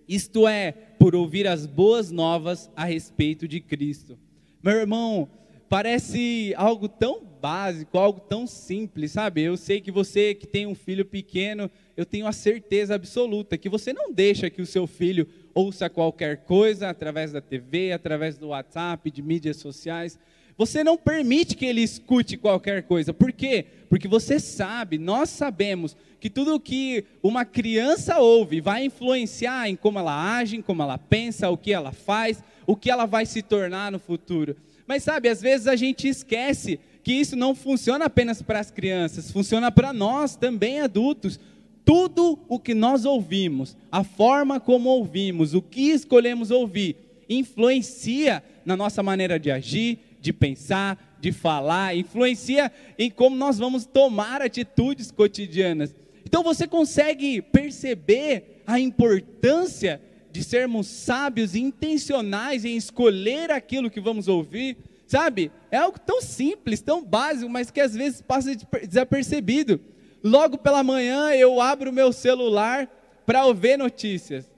isto 0.08 0.48
é, 0.48 0.72
por 0.72 1.14
ouvir 1.14 1.46
as 1.46 1.66
boas 1.66 2.10
novas 2.10 2.70
a 2.74 2.86
respeito 2.86 3.46
de 3.46 3.60
Cristo. 3.60 4.18
Meu 4.62 4.76
irmão, 4.76 5.28
parece 5.68 6.54
algo 6.56 6.88
tão 6.88 7.22
básico, 7.22 7.98
algo 7.98 8.20
tão 8.20 8.46
simples, 8.46 9.12
sabe? 9.12 9.42
Eu 9.42 9.58
sei 9.58 9.78
que 9.78 9.90
você 9.90 10.34
que 10.34 10.46
tem 10.46 10.66
um 10.66 10.74
filho 10.74 11.04
pequeno, 11.04 11.70
eu 11.96 12.06
tenho 12.06 12.26
a 12.26 12.32
certeza 12.32 12.94
absoluta 12.94 13.58
que 13.58 13.68
você 13.68 13.92
não 13.92 14.12
deixa 14.12 14.50
que 14.50 14.62
o 14.62 14.66
seu 14.66 14.86
filho 14.86 15.28
ouça 15.54 15.90
qualquer 15.90 16.38
coisa 16.38 16.88
através 16.88 17.32
da 17.32 17.40
TV, 17.40 17.92
através 17.92 18.38
do 18.38 18.48
WhatsApp, 18.48 19.10
de 19.10 19.22
mídias 19.22 19.58
sociais. 19.58 20.18
Você 20.56 20.84
não 20.84 20.96
permite 20.96 21.56
que 21.56 21.66
ele 21.66 21.82
escute 21.82 22.36
qualquer 22.36 22.82
coisa. 22.82 23.12
Por 23.12 23.32
quê? 23.32 23.66
Porque 23.88 24.06
você 24.06 24.38
sabe, 24.38 24.98
nós 24.98 25.30
sabemos 25.30 25.96
que 26.20 26.30
tudo 26.30 26.54
o 26.54 26.60
que 26.60 27.04
uma 27.22 27.44
criança 27.44 28.18
ouve 28.18 28.60
vai 28.60 28.84
influenciar 28.84 29.68
em 29.68 29.76
como 29.76 29.98
ela 29.98 30.36
age, 30.36 30.56
em 30.56 30.62
como 30.62 30.82
ela 30.82 30.98
pensa, 30.98 31.50
o 31.50 31.56
que 31.56 31.72
ela 31.72 31.92
faz, 31.92 32.42
o 32.66 32.76
que 32.76 32.90
ela 32.90 33.06
vai 33.06 33.26
se 33.26 33.42
tornar 33.42 33.90
no 33.90 33.98
futuro. 33.98 34.56
Mas 34.86 35.02
sabe, 35.02 35.28
às 35.28 35.40
vezes 35.40 35.66
a 35.66 35.76
gente 35.76 36.06
esquece 36.06 36.78
que 37.02 37.12
isso 37.12 37.34
não 37.34 37.54
funciona 37.54 38.04
apenas 38.04 38.40
para 38.40 38.60
as 38.60 38.70
crianças, 38.70 39.30
funciona 39.30 39.70
para 39.70 39.92
nós 39.92 40.36
também 40.36 40.80
adultos. 40.80 41.40
Tudo 41.84 42.38
o 42.48 42.58
que 42.58 42.74
nós 42.74 43.04
ouvimos, 43.04 43.76
a 43.90 44.04
forma 44.04 44.60
como 44.60 44.88
ouvimos, 44.88 45.54
o 45.54 45.62
que 45.62 45.90
escolhemos 45.90 46.50
ouvir, 46.50 46.96
influencia 47.28 48.42
na 48.64 48.76
nossa 48.76 49.02
maneira 49.02 49.38
de 49.38 49.50
agir, 49.50 49.98
de 50.20 50.32
pensar, 50.32 51.18
de 51.20 51.32
falar, 51.32 51.96
influencia 51.96 52.70
em 52.98 53.10
como 53.10 53.34
nós 53.36 53.58
vamos 53.58 53.84
tomar 53.84 54.40
atitudes 54.40 55.10
cotidianas. 55.10 55.94
Então 56.24 56.42
você 56.42 56.66
consegue 56.66 57.42
perceber 57.42 58.62
a 58.66 58.78
importância 58.78 60.00
de 60.30 60.42
sermos 60.42 60.86
sábios 60.86 61.54
e 61.54 61.60
intencionais 61.60 62.64
em 62.64 62.76
escolher 62.76 63.50
aquilo 63.50 63.90
que 63.90 64.00
vamos 64.00 64.28
ouvir? 64.28 64.76
Sabe? 65.06 65.50
É 65.70 65.76
algo 65.76 65.98
tão 65.98 66.22
simples, 66.22 66.80
tão 66.80 67.04
básico, 67.04 67.50
mas 67.50 67.70
que 67.70 67.80
às 67.80 67.94
vezes 67.94 68.22
passa 68.22 68.56
desapercebido. 68.86 69.78
Logo 70.22 70.56
pela 70.58 70.82
manhã 70.82 71.32
eu 71.32 71.60
abro 71.60 71.90
o 71.90 71.92
meu 71.92 72.12
celular 72.12 72.88
para 73.26 73.44
ouvir 73.44 73.76
notícias. 73.76 74.50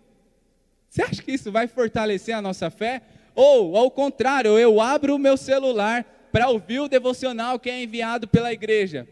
Você 0.89 1.03
acha 1.03 1.23
que 1.23 1.33
isso 1.33 1.51
vai 1.51 1.67
fortalecer 1.67 2.35
a 2.35 2.43
nossa 2.43 2.71
fé? 2.71 3.03
Ou, 3.35 3.77
ao 3.77 3.91
contrário, 3.91 4.59
eu 4.59 4.81
abro 4.81 5.17
o 5.17 5.19
meu 5.19 5.37
celular 5.37 6.05
para 6.31 6.49
ouvir 6.49 6.81
o 6.81 6.89
devocional 6.89 7.59
que 7.59 7.71
é 7.71 7.83
enviado 7.83 8.29
pela 8.29 8.53
igreja. 8.53 9.09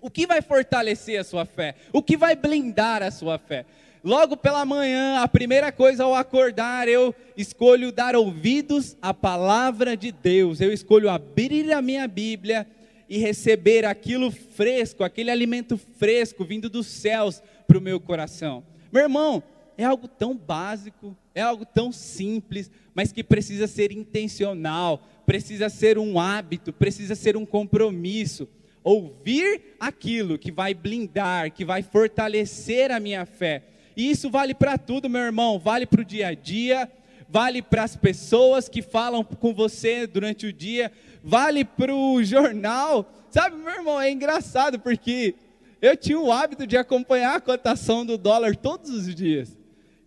O 0.00 0.10
que 0.10 0.26
vai 0.26 0.40
fortalecer 0.40 1.18
a 1.18 1.24
sua 1.24 1.44
fé? 1.44 1.74
O 1.92 2.02
que 2.02 2.16
vai 2.16 2.36
blindar 2.36 3.02
a 3.02 3.10
sua 3.10 3.38
fé? 3.38 3.64
Logo 4.04 4.36
pela 4.36 4.64
manhã, 4.64 5.20
a 5.20 5.26
primeira 5.26 5.72
coisa 5.72 6.04
ao 6.04 6.14
acordar, 6.14 6.86
eu 6.86 7.12
escolho 7.36 7.90
dar 7.90 8.14
ouvidos 8.14 8.96
à 9.02 9.12
palavra 9.12 9.96
de 9.96 10.12
Deus. 10.12 10.60
Eu 10.60 10.72
escolho 10.72 11.10
abrir 11.10 11.72
a 11.72 11.82
minha 11.82 12.06
Bíblia 12.06 12.68
e 13.08 13.18
receber 13.18 13.84
aquilo 13.84 14.30
fresco, 14.30 15.04
aquele 15.04 15.30
alimento 15.30 15.76
fresco 15.76 16.44
vindo 16.44 16.68
dos 16.68 16.86
céus 16.86 17.42
para 17.66 17.78
o 17.78 17.80
meu 17.80 18.00
coração. 18.00 18.64
Meu 18.92 19.02
irmão, 19.02 19.42
é 19.78 19.84
algo 19.84 20.08
tão 20.08 20.36
básico, 20.36 21.16
é 21.34 21.42
algo 21.42 21.64
tão 21.64 21.92
simples, 21.92 22.70
mas 22.94 23.12
que 23.12 23.22
precisa 23.22 23.66
ser 23.66 23.92
intencional, 23.92 25.06
precisa 25.26 25.68
ser 25.68 25.98
um 25.98 26.18
hábito, 26.18 26.72
precisa 26.72 27.14
ser 27.14 27.36
um 27.36 27.44
compromisso. 27.44 28.48
Ouvir 28.82 29.76
aquilo 29.78 30.38
que 30.38 30.52
vai 30.52 30.72
blindar, 30.72 31.52
que 31.52 31.64
vai 31.64 31.82
fortalecer 31.82 32.90
a 32.90 33.00
minha 33.00 33.26
fé. 33.26 33.64
E 33.96 34.10
isso 34.10 34.30
vale 34.30 34.54
para 34.54 34.78
tudo, 34.78 35.10
meu 35.10 35.22
irmão, 35.22 35.58
vale 35.58 35.86
para 35.86 36.02
o 36.02 36.04
dia 36.04 36.28
a 36.28 36.34
dia, 36.34 36.90
vale 37.28 37.62
para 37.62 37.82
as 37.82 37.96
pessoas 37.96 38.68
que 38.68 38.82
falam 38.82 39.24
com 39.24 39.54
você 39.54 40.06
durante 40.06 40.46
o 40.46 40.52
dia, 40.52 40.92
vale 41.22 41.64
para 41.64 41.94
o 41.94 42.22
jornal. 42.22 43.10
Sabe, 43.30 43.56
meu 43.56 43.72
irmão, 43.72 44.00
é 44.00 44.10
engraçado 44.10 44.78
porque 44.78 45.34
eu 45.80 45.96
tinha 45.96 46.18
o 46.18 46.32
hábito 46.32 46.66
de 46.66 46.76
acompanhar 46.76 47.36
a 47.36 47.40
cotação 47.40 48.04
do 48.04 48.16
dólar 48.16 48.56
todos 48.56 48.90
os 48.90 49.14
dias. 49.14 49.56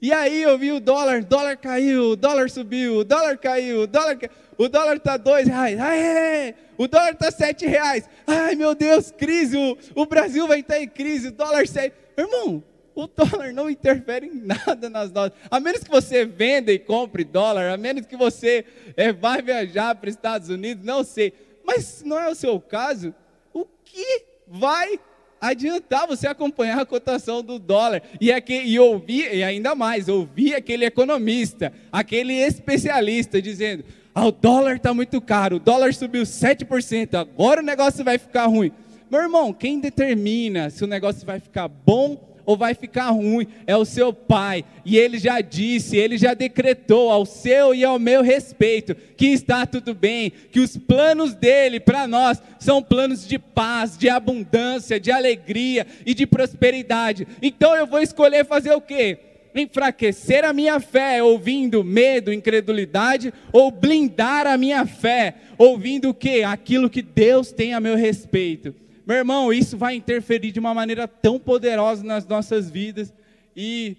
E 0.02 0.14
aí 0.14 0.42
eu 0.42 0.58
vi 0.58 0.72
o 0.72 0.80
dólar, 0.80 1.24
dólar 1.24 1.58
caiu, 1.58 2.16
dólar 2.16 2.50
subiu, 2.50 3.04
dólar 3.04 3.38
caiu, 3.38 3.86
dólar, 3.86 4.18
o 4.58 4.70
dólar 4.70 4.96
está 4.96 5.18
dois 5.18 5.46
reais, 5.46 5.78
ai, 5.78 6.56
o 6.78 6.88
dólar 6.88 7.12
está 7.12 7.30
sete 7.30 7.66
reais, 7.68 8.10
ai 8.26 8.56
meu 8.56 8.74
Deus, 8.74 9.12
crise, 9.12 9.58
o, 9.58 9.78
o 9.96 10.06
Brasil 10.06 10.48
vai 10.48 10.62
estar 10.62 10.80
em 10.80 10.88
crise, 10.88 11.28
o 11.28 11.32
dólar 11.34 11.68
sete, 11.68 11.94
irmão, 12.18 12.64
o 13.04 13.08
dólar 13.08 13.54
não 13.54 13.70
interfere 13.70 14.28
em 14.28 14.36
nada 14.36 14.90
nas 14.90 15.12
nossas, 15.12 15.34
a 15.50 15.60
menos 15.60 15.84
que 15.84 15.90
você 15.90 16.26
venda 16.26 16.72
e 16.72 16.80
compre 16.80 17.24
dólar, 17.24 17.72
a 17.72 17.78
menos 17.78 18.06
que 18.06 18.18
você 18.18 18.66
é, 18.98 19.12
vá 19.14 19.38
viajar 19.38 19.96
para 19.96 20.10
os 20.10 20.16
Estados 20.16 20.50
Unidos, 20.50 20.84
não 20.84 21.04
sei, 21.04 21.34
mas 21.64 21.86
se 21.86 22.08
não 22.08 22.20
é 22.20 22.30
o 22.30 22.36
seu 22.36 22.60
caso, 22.60 23.14
o 23.54 23.66
que 23.84 24.24
vai 24.48 25.00
adiantar 25.40 26.08
você 26.08 26.28
acompanhar 26.28 26.80
a 26.80 26.86
cotação 26.86 27.42
do 27.42 27.58
dólar? 27.58 28.02
E, 28.20 28.32
aquele, 28.32 28.70
e 28.70 28.80
ouvir, 28.80 29.34
e 29.34 29.44
ainda 29.44 29.76
mais, 29.76 30.10
ouvir 30.10 30.56
aquele 30.56 30.86
economista, 30.86 31.72
aquele 31.92 32.34
especialista 32.34 33.42
dizendo: 33.42 33.86
ah, 34.14 34.26
o 34.26 34.32
dólar 34.32 34.76
está 34.76 34.94
muito 34.94 35.22
caro, 35.22 35.58
o 35.58 35.60
dólar 35.60 35.94
subiu 35.94 36.24
7%, 36.24 37.14
agora 37.16 37.62
o 37.62 37.66
negócio 37.66 38.04
vai 38.04 38.18
ficar 38.18 38.48
ruim. 38.48 38.72
Meu 39.10 39.22
irmão, 39.22 39.52
quem 39.52 39.80
determina 39.80 40.70
se 40.70 40.84
o 40.84 40.88
negócio 40.88 41.26
vai 41.26 41.40
ficar 41.40 41.68
bom 41.68 42.29
ou 42.50 42.58
vai 42.58 42.74
ficar 42.74 43.12
ruim, 43.12 43.46
é 43.68 43.78
o 43.78 43.86
seu 43.86 44.12
pai. 44.12 44.66
E 44.84 44.98
ele 44.98 45.20
já 45.20 45.40
disse, 45.40 45.96
ele 45.96 46.18
já 46.18 46.34
decretou 46.34 47.12
ao 47.12 47.24
seu 47.24 47.76
e 47.76 47.86
ao 47.86 48.00
meu 48.00 48.24
respeito 48.24 48.96
que 49.16 49.28
está 49.28 49.68
tudo 49.68 49.94
bem, 49.94 50.32
que 50.52 50.60
os 50.60 50.76
planos 50.76 51.36
dele 51.36 51.80
para 51.80 52.08
nós 52.08 52.42
são 52.60 52.82
planos 52.82 53.28
de 53.28 53.38
paz, 53.38 53.96
de 53.96 54.10
abundância, 54.10 55.00
de 55.00 55.12
alegria 55.12 55.86
e 56.04 56.16
de 56.16 56.26
prosperidade. 56.26 57.28
Então 57.40 57.76
eu 57.76 57.86
vou 57.86 58.02
escolher 58.02 58.44
fazer 58.44 58.74
o 58.74 58.82
quê? 58.82 59.20
enfraquecer 59.54 60.44
a 60.44 60.54
minha 60.54 60.80
fé 60.80 61.22
ouvindo 61.22 61.84
medo, 61.84 62.34
incredulidade, 62.34 63.32
ou 63.52 63.70
blindar 63.70 64.48
a 64.48 64.58
minha 64.58 64.88
fé 64.88 65.36
ouvindo 65.56 66.10
o 66.10 66.14
que? 66.16 66.44
Aquilo 66.44 66.90
que 66.90 67.04
Deus 67.04 67.52
tem 67.52 67.76
a 67.76 67.80
meu 67.80 67.96
respeito. 67.96 68.74
Meu 69.10 69.18
irmão, 69.18 69.52
isso 69.52 69.76
vai 69.76 69.96
interferir 69.96 70.52
de 70.52 70.60
uma 70.60 70.72
maneira 70.72 71.08
tão 71.08 71.40
poderosa 71.40 72.04
nas 72.04 72.28
nossas 72.28 72.70
vidas. 72.70 73.12
E 73.56 73.98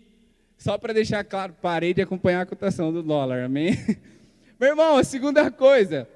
só 0.57 0.79
para 0.79 0.95
deixar 0.95 1.25
claro, 1.25 1.53
parei 1.61 1.93
de 1.93 2.01
acompanhar 2.01 2.43
a 2.43 2.47
cotação 2.47 2.93
do 2.93 3.03
dólar, 3.03 3.43
amém? 3.43 3.77
Meu 4.61 4.69
irmão, 4.69 4.97
a 4.99 5.03
segunda 5.03 5.51
coisa, 5.51 6.09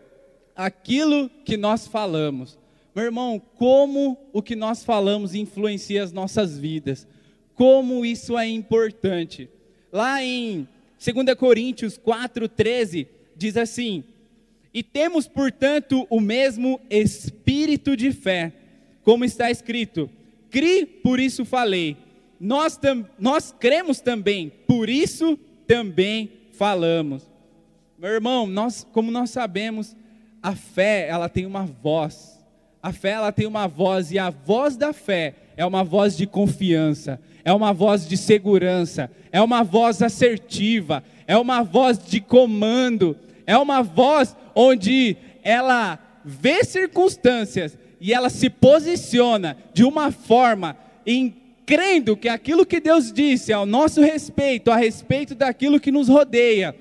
aquilo 0.55 1.29
que 1.45 1.57
nós 1.57 1.89
falamos. 1.89 2.57
Meu 2.95 3.07
irmão, 3.07 3.43
como 3.57 4.17
o 4.33 4.41
que 4.41 4.55
nós 4.55 4.85
falamos 4.85 5.35
influencia 5.35 6.01
as 6.01 6.13
nossas 6.13 6.57
vidas? 6.57 7.05
Como 7.57 8.07
isso 8.07 8.39
é 8.39 8.47
importante. 8.47 9.51
Lá 9.91 10.23
em 10.23 10.69
2 11.05 11.37
Coríntios 11.37 11.99
4,13, 11.99 13.09
diz 13.35 13.57
assim: 13.57 14.05
E 14.73 14.85
temos, 14.85 15.27
portanto, 15.27 16.07
o 16.09 16.21
mesmo 16.21 16.81
espírito 16.89 17.97
de 17.97 18.13
fé, 18.13 18.53
como 19.05 19.25
está 19.25 19.51
escrito: 19.51 20.11
Cri, 20.51 20.87
por 20.87 21.21
isso 21.21 21.45
falei. 21.45 21.97
Nós, 22.41 22.79
nós 23.19 23.55
cremos 23.59 24.01
também, 24.01 24.53
por 24.67 24.89
isso 24.89 25.39
também 25.67 26.31
falamos. 26.53 27.23
Meu 27.99 28.11
irmão, 28.11 28.47
nós, 28.47 28.87
como 28.93 29.11
nós 29.11 29.31
sabemos, 29.31 29.97
a 30.43 30.55
fé, 30.55 31.07
ela 31.09 31.29
tem 31.29 31.47
uma 31.47 31.65
voz. 31.65 32.39
A 32.83 32.93
fé, 32.93 33.11
ela 33.11 33.33
tem 33.33 33.47
uma 33.47 33.67
voz, 33.67 34.11
e 34.11 34.19
a 34.19 34.29
voz 34.29 34.77
da 34.77 34.93
fé 34.93 35.35
é 35.57 35.65
uma 35.65 35.83
voz 35.83 36.17
de 36.17 36.27
confiança, 36.27 37.19
é 37.43 37.53
uma 37.53 37.73
voz 37.73 38.07
de 38.07 38.17
segurança, 38.17 39.11
é 39.33 39.41
uma 39.41 39.63
voz 39.63 40.03
assertiva, 40.03 41.03
é 41.27 41.37
uma 41.39 41.63
voz 41.63 41.99
de 41.99 42.21
comando, 42.21 43.17
é 43.47 43.57
uma 43.57 43.83
voz 43.83 44.37
onde 44.55 45.17
ela 45.43 45.99
vê 46.25 46.63
circunstâncias 46.63 47.79
e 48.05 48.13
ela 48.13 48.29
se 48.29 48.51
posiciona 48.51 49.57
de 49.73 49.83
uma 49.83 50.13
forma 50.13 50.77
em 51.07 51.35
crendo 51.65 52.15
que 52.15 52.29
aquilo 52.29 52.67
que 52.67 52.79
Deus 52.79 53.11
disse 53.11 53.51
ao 53.51 53.65
nosso 53.65 54.03
respeito, 54.03 54.71
a 54.71 54.77
respeito 54.77 55.35
daquilo 55.35 55.81
que 55.81 55.91
nos 55.91 56.07
rodeia, 56.07 56.77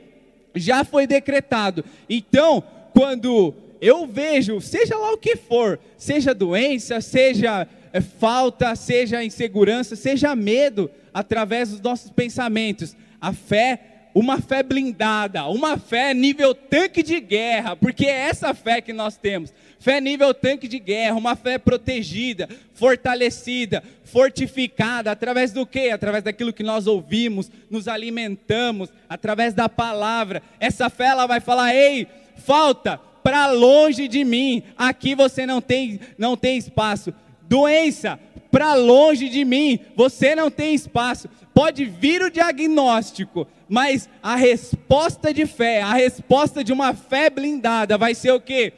já 0.54 0.84
foi 0.84 1.08
decretado. 1.08 1.86
Então, 2.10 2.62
quando 2.92 3.56
eu 3.80 4.06
vejo, 4.06 4.60
seja 4.60 4.98
lá 4.98 5.14
o 5.14 5.18
que 5.18 5.38
for, 5.38 5.80
seja 5.98 6.34
doença, 6.34 7.00
seja 7.00 7.70
é, 7.94 8.02
falta, 8.02 8.76
seja 8.76 9.24
insegurança, 9.24 9.96
seja 9.96 10.36
medo, 10.36 10.92
através 11.14 11.70
dos 11.70 11.80
nossos 11.80 12.12
pensamentos, 12.12 12.98
a 13.22 13.32
fé 13.32 13.80
uma 14.14 14.40
fé 14.40 14.62
blindada, 14.62 15.46
uma 15.48 15.78
fé 15.78 16.14
nível 16.14 16.54
tanque 16.54 17.02
de 17.02 17.20
guerra, 17.20 17.76
porque 17.76 18.06
é 18.06 18.28
essa 18.30 18.54
fé 18.54 18.80
que 18.80 18.94
nós 18.94 19.18
temos. 19.18 19.54
Fé 19.80 20.00
nível 20.00 20.34
tanque 20.34 20.68
de 20.68 20.80
guerra, 20.80 21.16
uma 21.16 21.36
fé 21.36 21.58
protegida, 21.58 22.48
fortalecida, 22.74 23.84
fortificada, 24.04 25.12
através 25.12 25.52
do 25.52 25.66
quê? 25.66 25.90
Através 25.92 26.24
daquilo 26.24 26.54
que 26.54 26.64
nós 26.64 26.88
ouvimos, 26.88 27.52
nos 27.70 27.88
alimentamos, 27.88 28.90
através 29.10 29.54
da 29.54 29.68
palavra. 29.68 30.42
Essa 30.60 30.90
fé 30.90 31.08
ela 31.08 31.26
vai 31.26 31.40
falar: 31.40 31.76
"Ei, 31.76 32.08
falta 32.38 33.00
para 33.24 33.48
longe 33.52 34.08
de 34.08 34.24
mim. 34.24 34.62
Aqui 34.78 35.16
você 35.16 35.46
não 35.46 35.62
tem 35.62 36.00
não 36.18 36.36
tem 36.36 36.58
espaço. 36.58 37.14
Doença, 37.42 38.20
para 38.52 38.76
longe 38.76 39.30
de 39.30 39.44
mim. 39.46 39.80
Você 39.96 40.36
não 40.36 40.52
tem 40.52 40.76
espaço. 40.76 41.30
Pode 41.54 41.86
vir 41.86 42.22
o 42.22 42.32
diagnóstico, 42.32 43.48
mas 43.74 44.08
a 44.22 44.36
resposta 44.36 45.34
de 45.34 45.48
fé, 45.48 45.82
a 45.82 45.94
resposta 45.94 46.64
de 46.64 46.72
uma 46.72 46.94
fé 46.94 47.28
blindada 47.28 47.98
vai 47.98 48.14
ser 48.14 48.32
o 48.32 48.40
quê? 48.40 48.72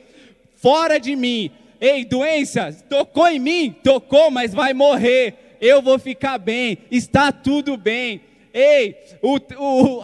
Fora 0.55 0.97
de 0.97 1.17
mim. 1.17 1.51
Ei, 1.81 2.05
doença, 2.05 2.71
tocou 2.87 3.27
em 3.27 3.37
mim? 3.37 3.75
Tocou, 3.83 4.31
mas 4.31 4.53
vai 4.53 4.73
morrer. 4.73 5.57
Eu 5.59 5.81
vou 5.81 5.99
ficar 5.99 6.37
bem. 6.37 6.77
Está 6.89 7.29
tudo 7.29 7.75
bem. 7.75 8.21
Ei, 8.53 8.95
o, 9.21 9.37
o, 9.57 10.01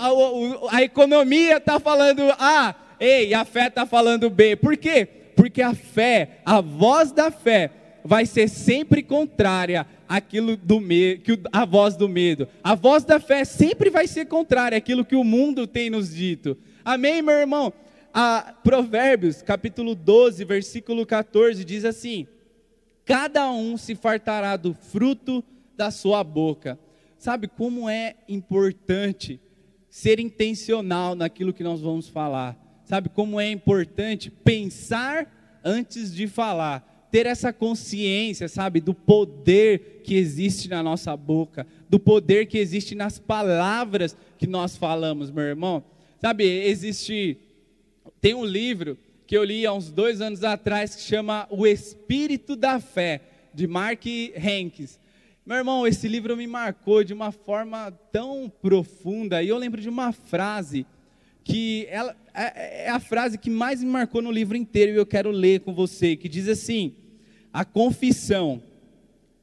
a, 0.68 0.76
a 0.76 0.84
economia 0.84 1.56
está 1.56 1.80
falando 1.80 2.24
A. 2.38 2.76
Ei, 3.00 3.34
a 3.34 3.46
fé 3.46 3.68
está 3.68 3.86
falando 3.86 4.30
B. 4.30 4.58
Por 4.58 4.76
quê? 4.76 5.08
Porque 5.38 5.62
a 5.62 5.74
fé, 5.74 6.42
a 6.46 6.60
voz 6.60 7.14
da 7.14 7.32
fé, 7.32 7.72
vai 8.04 8.26
ser 8.26 8.50
sempre 8.50 9.04
contrária 9.04 9.86
àquilo 10.08 10.58
do 10.58 10.80
medo, 10.80 11.22
que 11.22 11.40
a 11.52 11.66
voz 11.66 11.96
do 11.96 12.10
medo. 12.10 12.48
A 12.64 12.76
voz 12.76 13.04
da 13.04 13.20
fé 13.20 13.46
sempre 13.46 13.90
vai 13.90 14.08
ser 14.08 14.26
contrária 14.26 14.78
àquilo 14.78 15.06
que 15.06 15.16
o 15.16 15.24
mundo 15.24 15.66
tem 15.68 15.90
nos 15.90 16.14
dito. 16.14 16.58
Amém, 16.84 17.22
meu 17.22 17.36
irmão? 17.36 17.74
A 18.14 18.54
Provérbios, 18.64 19.42
capítulo 19.42 19.96
12, 19.96 20.44
versículo 20.44 21.06
14 21.06 21.64
diz 21.64 21.86
assim: 21.86 22.28
Cada 23.06 23.50
um 23.52 23.78
se 23.78 23.96
fartará 23.96 24.58
do 24.58 24.74
fruto 24.74 25.44
da 25.78 25.90
sua 25.90 26.24
boca. 26.24 26.78
Sabe 27.18 27.48
como 27.48 27.90
é 27.90 28.16
importante 28.28 29.40
ser 29.90 30.20
intencional 30.20 31.16
naquilo 31.16 31.54
que 31.54 31.64
nós 31.64 31.80
vamos 31.80 32.08
falar? 32.08 32.58
Sabe 32.84 33.08
como 33.10 33.40
é 33.40 33.50
importante 33.50 34.30
pensar 34.30 35.62
antes 35.64 36.14
de 36.14 36.28
falar? 36.28 36.91
Ter 37.12 37.26
essa 37.26 37.52
consciência, 37.52 38.48
sabe, 38.48 38.80
do 38.80 38.94
poder 38.94 40.02
que 40.04 40.16
existe 40.16 40.70
na 40.70 40.82
nossa 40.82 41.16
boca, 41.18 41.68
do 41.90 42.00
poder 42.00 42.46
que 42.46 42.58
existe 42.58 42.96
nas 42.96 43.20
palavras 43.20 44.16
que 44.38 44.48
nós 44.48 44.78
falamos, 44.78 45.30
meu 45.30 45.44
irmão. 45.44 45.84
Sabe, 46.20 46.46
existe. 46.46 47.38
Tem 48.22 48.34
um 48.34 48.46
livro 48.46 48.98
que 49.28 49.38
eu 49.38 49.44
li 49.44 49.66
há 49.66 49.74
uns 49.74 49.92
dois 49.92 50.22
anos 50.22 50.44
atrás 50.44 50.96
que 50.96 51.02
chama 51.02 51.48
O 51.50 51.68
Espírito 51.68 52.56
da 52.56 52.80
Fé, 52.80 53.22
de 53.54 53.68
Mark 53.68 54.06
Henkes. 54.06 55.00
Meu 55.46 55.58
irmão, 55.58 55.86
esse 55.86 56.08
livro 56.08 56.38
me 56.38 56.48
marcou 56.48 57.04
de 57.04 57.14
uma 57.14 57.32
forma 57.32 57.92
tão 58.12 58.52
profunda, 58.62 59.42
e 59.42 59.50
eu 59.50 59.58
lembro 59.58 59.82
de 59.82 59.90
uma 59.90 60.12
frase 60.12 60.86
que 61.44 61.88
ela, 61.90 62.16
é, 62.34 62.86
é 62.86 62.90
a 62.90 63.00
frase 63.00 63.38
que 63.38 63.50
mais 63.50 63.84
me 63.84 63.90
marcou 63.90 64.22
no 64.22 64.32
livro 64.32 64.56
inteiro 64.56 64.92
e 64.92 64.96
eu 64.96 65.06
quero 65.06 65.32
ler 65.32 65.62
com 65.62 65.74
você, 65.74 66.16
que 66.16 66.30
diz 66.30 66.48
assim: 66.48 66.96
a 67.54 67.66
confissão, 67.66 68.62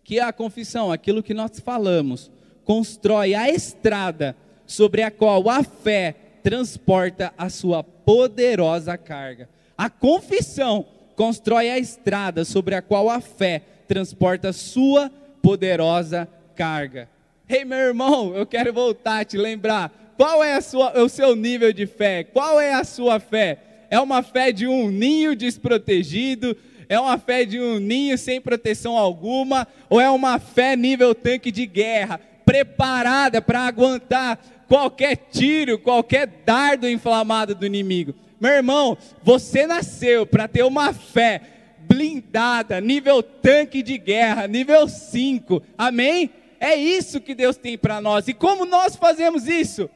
que 0.03 0.19
é 0.19 0.23
a 0.23 0.33
confissão, 0.33 0.91
aquilo 0.91 1.23
que 1.23 1.35
nós 1.35 1.61
falamos, 1.61 2.31
constrói 2.65 3.35
a 3.35 3.49
estrada 3.51 4.37
sobre 4.67 5.03
a 5.03 5.11
qual 5.11 5.49
a 5.49 5.63
fé 5.63 6.15
transporta 6.43 7.33
a 7.37 7.49
sua 7.49 7.83
poderosa 7.83 8.97
carga. 8.97 9.49
A 9.77 9.91
confissão 9.91 10.87
constrói 11.15 11.71
a 11.71 11.79
estrada 11.79 12.45
sobre 12.45 12.75
a 12.75 12.83
qual 12.83 13.11
a 13.11 13.21
fé 13.21 13.63
transporta 13.87 14.51
a 14.51 14.53
sua 14.53 15.11
poderosa 15.43 16.29
carga. 16.55 17.09
Ei, 17.49 17.65
meu 17.65 17.79
irmão, 17.79 18.37
eu 18.37 18.47
quero 18.47 18.73
voltar 18.73 19.21
a 19.21 19.25
te 19.25 19.37
lembrar. 19.37 20.15
Qual 20.17 20.43
é 20.45 20.61
sua, 20.61 21.01
o 21.01 21.09
seu 21.09 21.35
nível 21.35 21.73
de 21.73 21.87
fé? 21.87 22.25
Qual 22.25 22.61
é 22.61 22.75
a 22.75 22.85
sua 22.85 23.19
fé? 23.19 23.87
É 23.91 23.99
uma 23.99 24.23
fé 24.23 24.53
de 24.53 24.67
um 24.67 24.91
ninho 24.91 25.35
desprotegido, 25.35 26.57
é 26.89 26.99
uma 26.99 27.19
fé 27.19 27.45
de 27.45 27.61
um 27.61 27.79
ninho 27.79 28.17
sem 28.17 28.41
proteção 28.41 28.97
alguma? 28.97 29.69
Ou 29.91 30.01
é 30.01 30.09
uma 30.09 30.39
fé 30.39 30.75
nível 30.75 31.15
tanque 31.15 31.51
de 31.51 31.67
guerra, 31.67 32.21
preparada 32.45 33.43
para 33.43 33.61
aguentar 33.61 34.39
qualquer 34.67 35.17
tiro, 35.31 35.79
qualquer 35.79 36.27
dardo 36.47 36.89
inflamado 36.89 37.55
do 37.55 37.67
inimigo? 37.67 38.15
Meu 38.41 38.53
irmão, 38.53 38.97
você 39.23 39.67
nasceu 39.67 40.25
para 40.25 40.49
ter 40.49 40.63
uma 40.63 40.93
fé 40.93 41.43
blindada, 41.81 42.81
nível 42.81 43.23
tanque 43.23 43.83
de 43.83 43.99
guerra, 43.99 44.47
nível 44.47 44.89
5. 44.89 45.63
Amém? 45.77 46.31
É 46.61 46.75
isso 46.75 47.21
que 47.21 47.35
Deus 47.35 47.57
tem 47.57 47.77
para 47.77 48.01
nós. 48.01 48.29
E 48.29 48.35
como 48.35 48.65
nós 48.65 48.97
fazemos 48.97 49.47
isso? 49.47 49.91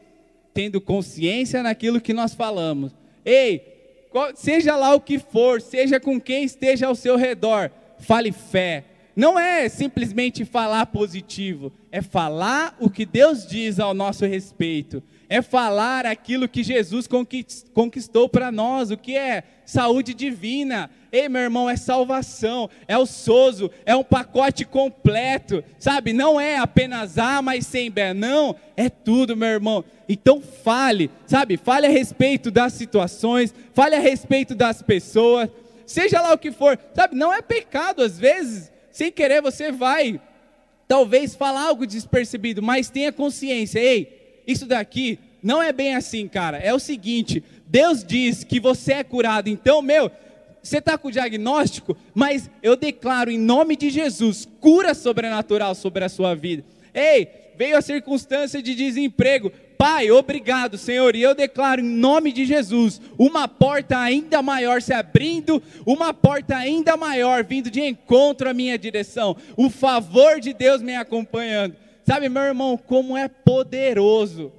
Tendo 0.53 0.81
consciência 0.81 1.63
naquilo 1.63 2.01
que 2.01 2.13
nós 2.13 2.35
falamos. 2.35 2.93
Ei, 3.25 3.72
seja 4.35 4.77
lá 4.77 4.95
o 4.95 5.01
que 5.01 5.19
for, 5.19 5.61
seja 5.61 5.99
com 5.99 6.21
quem 6.21 6.45
esteja 6.45 6.87
ao 6.87 6.95
seu 6.95 7.17
redor, 7.17 7.71
fale 7.99 8.33
fé. 8.33 8.85
Não 9.15 9.39
é 9.39 9.69
simplesmente 9.69 10.45
falar 10.45 10.87
positivo, 10.87 11.71
é 11.91 12.01
falar 12.01 12.75
o 12.81 12.89
que 12.89 13.05
Deus 13.05 13.47
diz 13.47 13.79
ao 13.79 13.93
nosso 13.93 14.25
respeito, 14.25 15.03
é 15.29 15.43
falar 15.43 16.07
aquilo 16.07 16.49
que 16.49 16.63
Jesus 16.63 17.07
conquistou 17.75 18.29
para 18.29 18.51
nós, 18.51 18.91
o 18.91 18.97
que 18.97 19.17
é 19.17 19.45
saúde 19.67 20.15
divina. 20.15 20.91
Ei, 21.13 21.29
meu 21.29 21.43
irmão, 21.43 21.69
é 21.69 21.77
salvação, 21.77 22.71
é 22.89 22.97
o 22.97 23.05
sozo, 23.05 23.71
é 23.85 23.95
um 23.95 24.03
pacote 24.03 24.65
completo, 24.65 25.63
sabe? 25.79 26.15
Não 26.15 26.41
é 26.41 26.57
apenas 26.57 27.19
A, 27.19 27.43
mas 27.43 27.67
sem 27.67 27.91
B, 27.91 28.15
não, 28.15 28.57
é 28.77 28.89
tudo, 28.89 29.37
meu 29.37 29.49
irmão. 29.49 29.85
Então 30.09 30.41
fale, 30.41 31.11
sabe? 31.27 31.59
Fale 31.59 31.87
a 31.87 31.91
respeito 31.91 32.51
das 32.51 32.73
situações, 32.73 33.55
fale 33.75 33.95
a 33.95 34.01
respeito 34.01 34.55
das 34.55 34.81
pessoas, 34.81 35.51
seja 35.87 36.21
lá 36.23 36.33
o 36.33 36.39
que 36.39 36.51
for, 36.51 36.79
sabe? 36.95 37.15
Não 37.15 37.31
é 37.31 37.43
pecado, 37.43 38.03
às 38.03 38.19
vezes, 38.19 38.73
sem 38.91 39.13
querer 39.13 39.43
você 39.43 39.71
vai, 39.71 40.19
talvez, 40.89 41.35
falar 41.35 41.67
algo 41.67 41.87
despercebido, 41.87 42.63
mas 42.63 42.89
tenha 42.89 43.13
consciência, 43.13 43.79
ei 43.79 44.23
isso 44.47 44.67
daqui 44.67 45.19
não 45.43 45.63
é 45.63 45.73
bem 45.73 45.95
assim, 45.95 46.29
cara. 46.29 46.59
É 46.59 46.73
o 46.73 46.79
seguinte: 46.79 47.43
Deus 47.67 48.05
diz 48.05 48.45
que 48.45 48.61
você 48.61 48.95
é 48.95 49.05
curado, 49.05 49.49
então, 49.49 49.83
meu, 49.83 50.11
você 50.63 50.79
está 50.79 50.97
com 50.97 51.09
o 51.09 51.13
diagnóstico, 51.13 51.97
mas 52.15 52.49
eu 52.63 52.77
declaro 52.77 53.31
em 53.31 53.39
nome 53.39 53.77
de 53.77 53.91
Jesus 53.91 54.49
cura 54.61 54.95
sobrenatural 54.95 55.75
sobre 55.75 56.05
a 56.05 56.09
sua 56.09 56.35
vida. 56.35 56.65
Ei, 56.95 57.29
veio 57.57 57.77
a 57.77 57.83
circunstância 57.83 58.63
de 58.63 58.75
desemprego. 58.75 59.51
Pai, 59.77 60.11
obrigado, 60.13 60.79
Senhor, 60.79 61.17
e 61.17 61.23
eu 61.23 61.35
declaro 61.35 61.81
em 61.81 61.85
nome 61.85 62.33
de 62.33 62.45
Jesus 62.45 63.01
uma 63.19 63.49
porta 63.49 63.99
ainda 63.99 64.41
maior 64.41 64.81
se 64.81 64.93
abrindo, 64.93 65.61
uma 65.85 66.15
porta 66.15 66.57
ainda 66.57 66.97
maior 66.97 67.43
vindo 67.43 67.69
de 67.69 67.81
encontro 67.81 68.49
à 68.49 68.55
minha 68.55 68.79
direção, 68.79 69.37
o 69.57 69.69
favor 69.69 70.39
de 70.39 70.53
Deus 70.53 70.81
me 70.81 70.95
acompanhando. 70.95 71.75
Sabe, 72.05 72.29
meu 72.29 72.43
irmão, 72.43 72.77
como 72.77 73.17
é 73.17 73.27
poderoso 73.27 74.53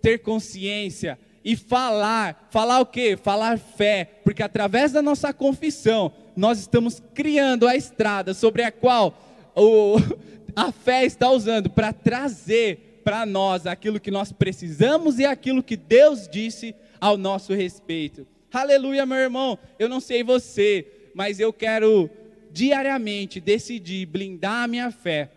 ter 0.00 0.18
consciência 0.18 1.18
e 1.44 1.56
falar, 1.56 2.48
falar 2.50 2.80
o 2.80 2.86
quê? 2.86 3.16
Falar 3.16 3.58
fé, 3.58 4.20
porque 4.24 4.42
através 4.42 4.92
da 4.92 5.00
nossa 5.00 5.32
confissão, 5.32 6.12
nós 6.36 6.58
estamos 6.58 7.02
criando 7.14 7.66
a 7.66 7.74
estrada 7.74 8.34
sobre 8.34 8.62
a 8.62 8.70
qual 8.70 9.14
o, 9.54 9.96
a 10.54 10.70
fé 10.70 11.04
está 11.04 11.30
usando 11.30 11.70
para 11.70 11.92
trazer 11.92 13.00
para 13.04 13.24
nós 13.24 13.66
aquilo 13.66 13.98
que 13.98 14.10
nós 14.10 14.30
precisamos 14.30 15.18
e 15.18 15.24
aquilo 15.24 15.62
que 15.62 15.76
Deus 15.76 16.28
disse 16.28 16.74
ao 17.00 17.16
nosso 17.16 17.54
respeito. 17.54 18.26
Aleluia, 18.52 19.06
meu 19.06 19.16
irmão. 19.16 19.58
Eu 19.78 19.88
não 19.88 20.00
sei 20.00 20.22
você, 20.22 20.86
mas 21.14 21.40
eu 21.40 21.52
quero 21.52 22.10
diariamente 22.50 23.40
decidir 23.40 24.06
blindar 24.06 24.64
a 24.64 24.68
minha 24.68 24.90
fé. 24.90 25.30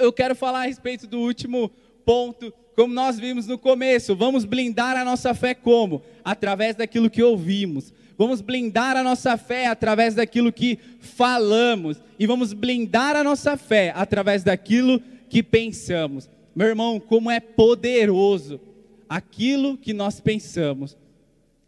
Eu 0.00 0.12
quero 0.12 0.34
falar 0.34 0.60
a 0.60 0.66
respeito 0.66 1.06
do 1.06 1.18
último 1.18 1.70
ponto, 2.04 2.52
como 2.76 2.92
nós 2.92 3.18
vimos 3.18 3.46
no 3.46 3.56
começo. 3.56 4.14
Vamos 4.14 4.44
blindar 4.44 4.96
a 4.98 5.04
nossa 5.04 5.32
fé 5.32 5.54
como? 5.54 6.02
Através 6.22 6.76
daquilo 6.76 7.08
que 7.08 7.22
ouvimos. 7.22 7.92
Vamos 8.18 8.42
blindar 8.42 8.96
a 8.96 9.02
nossa 9.02 9.36
fé 9.38 9.66
através 9.66 10.14
daquilo 10.14 10.52
que 10.52 10.78
falamos. 11.00 11.98
E 12.18 12.26
vamos 12.26 12.52
blindar 12.52 13.16
a 13.16 13.24
nossa 13.24 13.56
fé 13.56 13.92
através 13.96 14.44
daquilo 14.44 15.00
que 15.28 15.42
pensamos. 15.42 16.28
Meu 16.54 16.68
irmão, 16.68 17.00
como 17.00 17.30
é 17.30 17.40
poderoso 17.40 18.60
aquilo 19.08 19.78
que 19.78 19.94
nós 19.94 20.20
pensamos. 20.20 20.96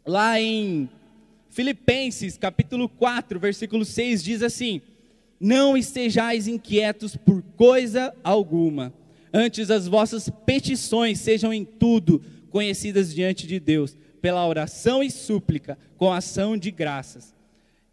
Lá 0.07 0.41
em 0.41 0.89
Filipenses, 1.49 2.37
capítulo 2.37 2.89
4, 2.89 3.41
versículo 3.41 3.85
6 3.85 4.23
diz 4.23 4.43
assim: 4.43 4.81
Não 5.41 5.77
estejais 5.77 6.47
inquietos 6.47 7.17
por 7.17 7.43
coisa 7.57 8.15
alguma, 8.23 8.93
antes 9.33 9.71
as 9.71 9.87
vossas 9.87 10.31
petições 10.47 11.21
sejam 11.21 11.53
em 11.53 11.65
tudo 11.65 12.23
conhecidas 12.51 13.15
diante 13.15 13.47
de 13.47 13.61
Deus, 13.61 13.97
pela 14.21 14.47
oração 14.47 15.03
e 15.03 15.11
súplica, 15.11 15.79
com 15.97 16.13
ação 16.13 16.57
de 16.57 16.71
graças. 16.71 17.35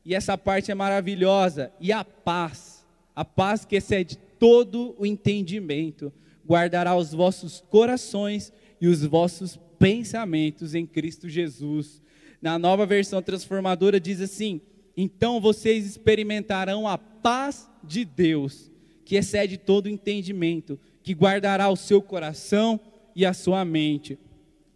E 0.03 0.15
essa 0.15 0.37
parte 0.37 0.71
é 0.71 0.75
maravilhosa. 0.75 1.71
E 1.79 1.91
a 1.91 2.03
paz, 2.03 2.85
a 3.15 3.25
paz 3.25 3.65
que 3.65 3.75
excede 3.75 4.17
todo 4.39 4.95
o 4.97 5.05
entendimento, 5.05 6.11
guardará 6.47 6.95
os 6.95 7.11
vossos 7.11 7.63
corações 7.69 8.53
e 8.79 8.87
os 8.87 9.03
vossos 9.03 9.59
pensamentos 9.77 10.73
em 10.73 10.85
Cristo 10.85 11.27
Jesus 11.27 12.01
na 12.45 12.59
nova 12.59 12.85
versão 12.85 13.23
transformadora 13.23 13.99
diz 13.99 14.21
assim: 14.21 14.61
Então 14.95 15.41
vocês 15.41 15.83
experimentarão 15.83 16.87
a 16.87 16.95
paz 16.95 17.67
de 17.83 18.05
Deus, 18.05 18.71
que 19.03 19.15
excede 19.15 19.57
todo 19.57 19.89
entendimento, 19.89 20.79
que 21.05 21.13
guardará 21.13 21.69
o 21.69 21.75
seu 21.75 22.01
coração 22.01 22.79
e 23.15 23.27
a 23.27 23.31
sua 23.31 23.63
mente. 23.63 24.17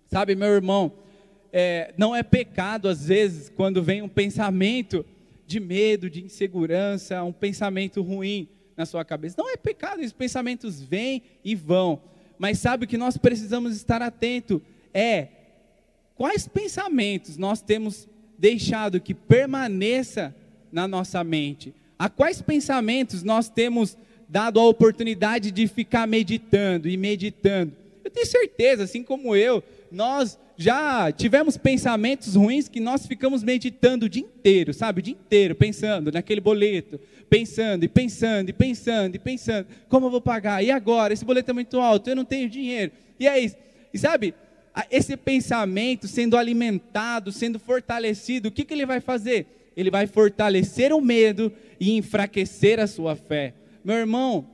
Sabe, 0.06 0.36
meu 0.36 0.50
irmão, 0.50 0.94
é, 1.52 1.92
não 1.98 2.16
é 2.16 2.22
pecado 2.22 2.88
às 2.88 3.08
vezes 3.08 3.50
quando 3.50 3.82
vem 3.82 4.04
um 4.04 4.08
pensamento 4.08 5.04
de 5.48 5.60
medo, 5.60 6.08
de 6.08 6.24
insegurança, 6.24 7.24
um 7.24 7.32
pensamento 7.32 8.04
ruim 8.04 8.48
na 8.78 8.86
sua 8.86 9.04
cabeça. 9.04 9.38
Não 9.40 9.52
é 9.52 9.58
pecado, 9.58 10.02
esses 10.02 10.14
pensamentos 10.14 10.80
vêm 10.80 11.24
e 11.44 11.56
vão. 11.56 12.00
Mas 12.38 12.60
sabe 12.60 12.86
o 12.86 12.88
que 12.88 12.96
nós 12.96 13.18
precisamos 13.18 13.76
estar 13.76 14.00
atento 14.00 14.62
é 14.94 15.30
quais 16.14 16.48
pensamentos 16.48 17.38
nós 17.38 17.60
temos 17.60 18.08
deixado 18.38 19.02
que 19.02 19.16
permaneça 19.16 20.36
na 20.72 20.88
nossa 20.88 21.24
mente? 21.24 21.74
A 21.98 22.08
quais 22.08 22.40
pensamentos 22.40 23.24
nós 23.24 23.50
temos 23.50 23.98
dado 24.30 24.60
a 24.60 24.68
oportunidade 24.68 25.52
de 25.52 25.68
ficar 25.68 26.08
meditando 26.08 26.88
e 26.88 26.96
meditando? 26.96 27.74
Eu 28.04 28.12
tenho 28.12 28.26
certeza, 28.26 28.84
assim 28.84 29.04
como 29.04 29.36
eu, 29.36 29.64
nós 29.92 30.38
já 30.56 31.12
tivemos 31.12 31.58
pensamentos 31.58 32.36
ruins 32.36 32.68
que 32.68 32.80
nós 32.80 33.08
ficamos 33.08 33.44
meditando 33.44 34.06
o 34.06 34.10
dia 34.10 34.24
inteiro, 34.24 34.74
sabe? 34.74 35.00
O 35.00 35.04
dia 35.04 35.14
inteiro, 35.14 35.56
pensando 35.56 36.12
naquele 36.12 36.42
boleto, 36.42 37.00
pensando 37.30 37.84
e 37.84 37.88
pensando 37.88 38.50
e 38.50 38.54
pensando 38.54 39.16
e 39.16 39.20
pensando, 39.20 39.68
como 39.88 40.08
eu 40.08 40.12
vou 40.12 40.22
pagar? 40.22 40.64
E 40.64 40.70
agora? 40.70 41.14
Esse 41.14 41.26
boleto 41.26 41.52
é 41.52 41.54
muito 41.54 41.80
alto, 41.80 42.10
eu 42.10 42.16
não 42.16 42.26
tenho 42.26 42.50
dinheiro. 42.50 42.92
E 43.20 43.28
aí, 43.28 43.52
e 43.94 43.98
sabe? 43.98 44.34
esse 44.90 45.18
pensamento 45.18 46.08
sendo 46.08 46.38
alimentado, 46.38 47.32
sendo 47.32 47.60
fortalecido, 47.60 48.50
o 48.50 48.52
que, 48.52 48.64
que 48.64 48.74
ele 48.74 48.86
vai 48.86 49.00
fazer? 49.00 49.72
Ele 49.76 49.90
vai 49.90 50.08
fortalecer 50.08 50.94
o 50.94 51.02
medo 51.02 51.52
e 51.80 51.98
enfraquecer 51.98 52.80
a 52.80 52.88
sua 52.88 53.16
fé. 53.16 53.54
Meu 53.84 53.96
irmão, 53.96 54.48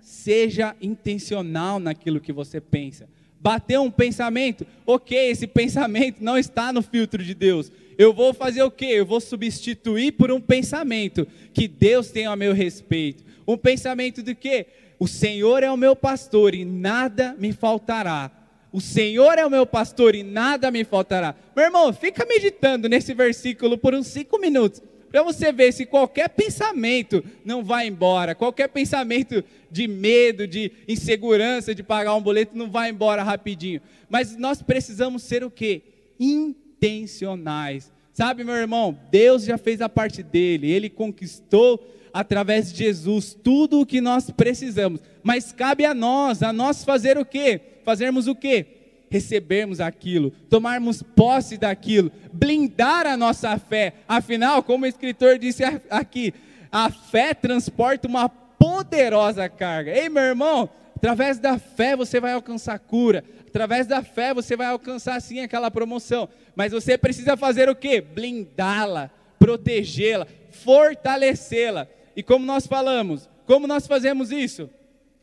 seja 0.00 0.74
intencional 0.80 1.78
naquilo 1.78 2.20
que 2.20 2.32
você 2.32 2.60
pensa. 2.60 3.08
Bateu 3.40 3.82
um 3.82 3.90
pensamento, 3.90 4.66
ok, 4.86 5.30
esse 5.30 5.46
pensamento 5.46 6.22
não 6.22 6.36
está 6.36 6.72
no 6.72 6.82
filtro 6.82 7.22
de 7.22 7.34
Deus. 7.34 7.72
Eu 7.96 8.12
vou 8.12 8.34
fazer 8.34 8.62
o 8.62 8.70
quê? 8.70 8.86
Eu 8.86 9.06
vou 9.06 9.20
substituir 9.20 10.12
por 10.12 10.30
um 10.30 10.40
pensamento 10.40 11.26
que 11.52 11.66
Deus 11.66 12.10
tem 12.10 12.26
a 12.26 12.36
meu 12.36 12.52
respeito. 12.52 13.24
Um 13.46 13.56
pensamento 13.56 14.22
de 14.22 14.34
quê? 14.34 14.66
O 14.98 15.08
Senhor 15.08 15.62
é 15.62 15.70
o 15.70 15.76
meu 15.76 15.96
pastor 15.96 16.54
e 16.54 16.64
nada 16.64 17.34
me 17.38 17.52
faltará. 17.52 18.30
O 18.72 18.80
Senhor 18.80 19.38
é 19.38 19.44
o 19.44 19.50
meu 19.50 19.66
pastor 19.66 20.14
e 20.14 20.22
nada 20.22 20.70
me 20.70 20.84
faltará. 20.84 21.34
Meu 21.56 21.64
irmão, 21.64 21.92
fica 21.92 22.26
meditando 22.26 22.88
nesse 22.88 23.14
versículo 23.14 23.76
por 23.76 23.94
uns 23.94 24.06
cinco 24.06 24.38
minutos, 24.38 24.82
para 25.10 25.22
você 25.22 25.52
ver 25.52 25.72
se 25.72 25.84
qualquer 25.84 26.28
pensamento 26.28 27.24
não 27.44 27.64
vai 27.64 27.88
embora, 27.88 28.34
qualquer 28.34 28.68
pensamento 28.68 29.42
de 29.70 29.88
medo, 29.88 30.46
de 30.46 30.70
insegurança, 30.86 31.74
de 31.74 31.82
pagar 31.82 32.14
um 32.14 32.22
boleto 32.22 32.56
não 32.56 32.70
vai 32.70 32.90
embora 32.90 33.22
rapidinho. 33.22 33.80
Mas 34.08 34.36
nós 34.36 34.62
precisamos 34.62 35.22
ser 35.22 35.42
o 35.42 35.50
quê? 35.50 35.82
Intencionais. 36.18 37.92
Sabe, 38.12 38.44
meu 38.44 38.54
irmão, 38.54 38.96
Deus 39.10 39.44
já 39.44 39.58
fez 39.58 39.80
a 39.80 39.88
parte 39.88 40.22
dele, 40.22 40.70
ele 40.70 40.88
conquistou 40.88 41.82
através 42.12 42.72
de 42.72 42.78
Jesus 42.78 43.34
tudo 43.34 43.80
o 43.80 43.86
que 43.86 44.00
nós 44.00 44.30
precisamos. 44.30 45.00
Mas 45.22 45.52
cabe 45.52 45.84
a 45.84 45.94
nós, 45.94 46.42
a 46.42 46.52
nós 46.52 46.84
fazer 46.84 47.18
o 47.18 47.24
quê? 47.24 47.60
Fazermos 47.84 48.26
o 48.26 48.34
quê? 48.34 48.79
Recebermos 49.10 49.80
aquilo, 49.80 50.30
tomarmos 50.48 51.02
posse 51.02 51.58
daquilo, 51.58 52.12
blindar 52.32 53.06
a 53.06 53.16
nossa 53.16 53.58
fé. 53.58 53.94
Afinal, 54.06 54.62
como 54.62 54.84
o 54.84 54.88
escritor 54.88 55.36
disse 55.36 55.64
aqui, 55.90 56.32
a 56.70 56.90
fé 56.90 57.34
transporta 57.34 58.06
uma 58.06 58.28
poderosa 58.28 59.48
carga. 59.48 59.90
Ei, 59.90 60.08
meu 60.08 60.22
irmão, 60.22 60.70
através 60.94 61.38
da 61.38 61.58
fé 61.58 61.96
você 61.96 62.20
vai 62.20 62.34
alcançar 62.34 62.78
cura, 62.78 63.24
através 63.46 63.86
da 63.86 64.02
fé 64.02 64.32
você 64.32 64.56
vai 64.56 64.68
alcançar 64.68 65.20
sim 65.20 65.40
aquela 65.40 65.70
promoção, 65.70 66.28
mas 66.54 66.72
você 66.72 66.96
precisa 66.96 67.36
fazer 67.36 67.68
o 67.68 67.74
quê? 67.74 68.00
Blindá-la, 68.00 69.10
protegê-la, 69.38 70.26
fortalecê-la. 70.50 71.88
E 72.14 72.22
como 72.22 72.44
nós 72.44 72.66
falamos, 72.66 73.28
como 73.46 73.66
nós 73.66 73.86
fazemos 73.86 74.30
isso? 74.30 74.70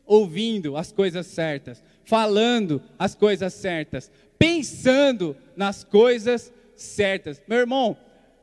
Ouvindo 0.04 0.76
as 0.76 0.90
coisas 0.90 1.26
certas, 1.26 1.82
falando 2.08 2.80
as 2.98 3.14
coisas 3.14 3.52
certas, 3.52 4.10
pensando 4.38 5.36
nas 5.54 5.84
coisas 5.84 6.50
certas. 6.74 7.42
Meu 7.46 7.58
irmão, 7.58 7.98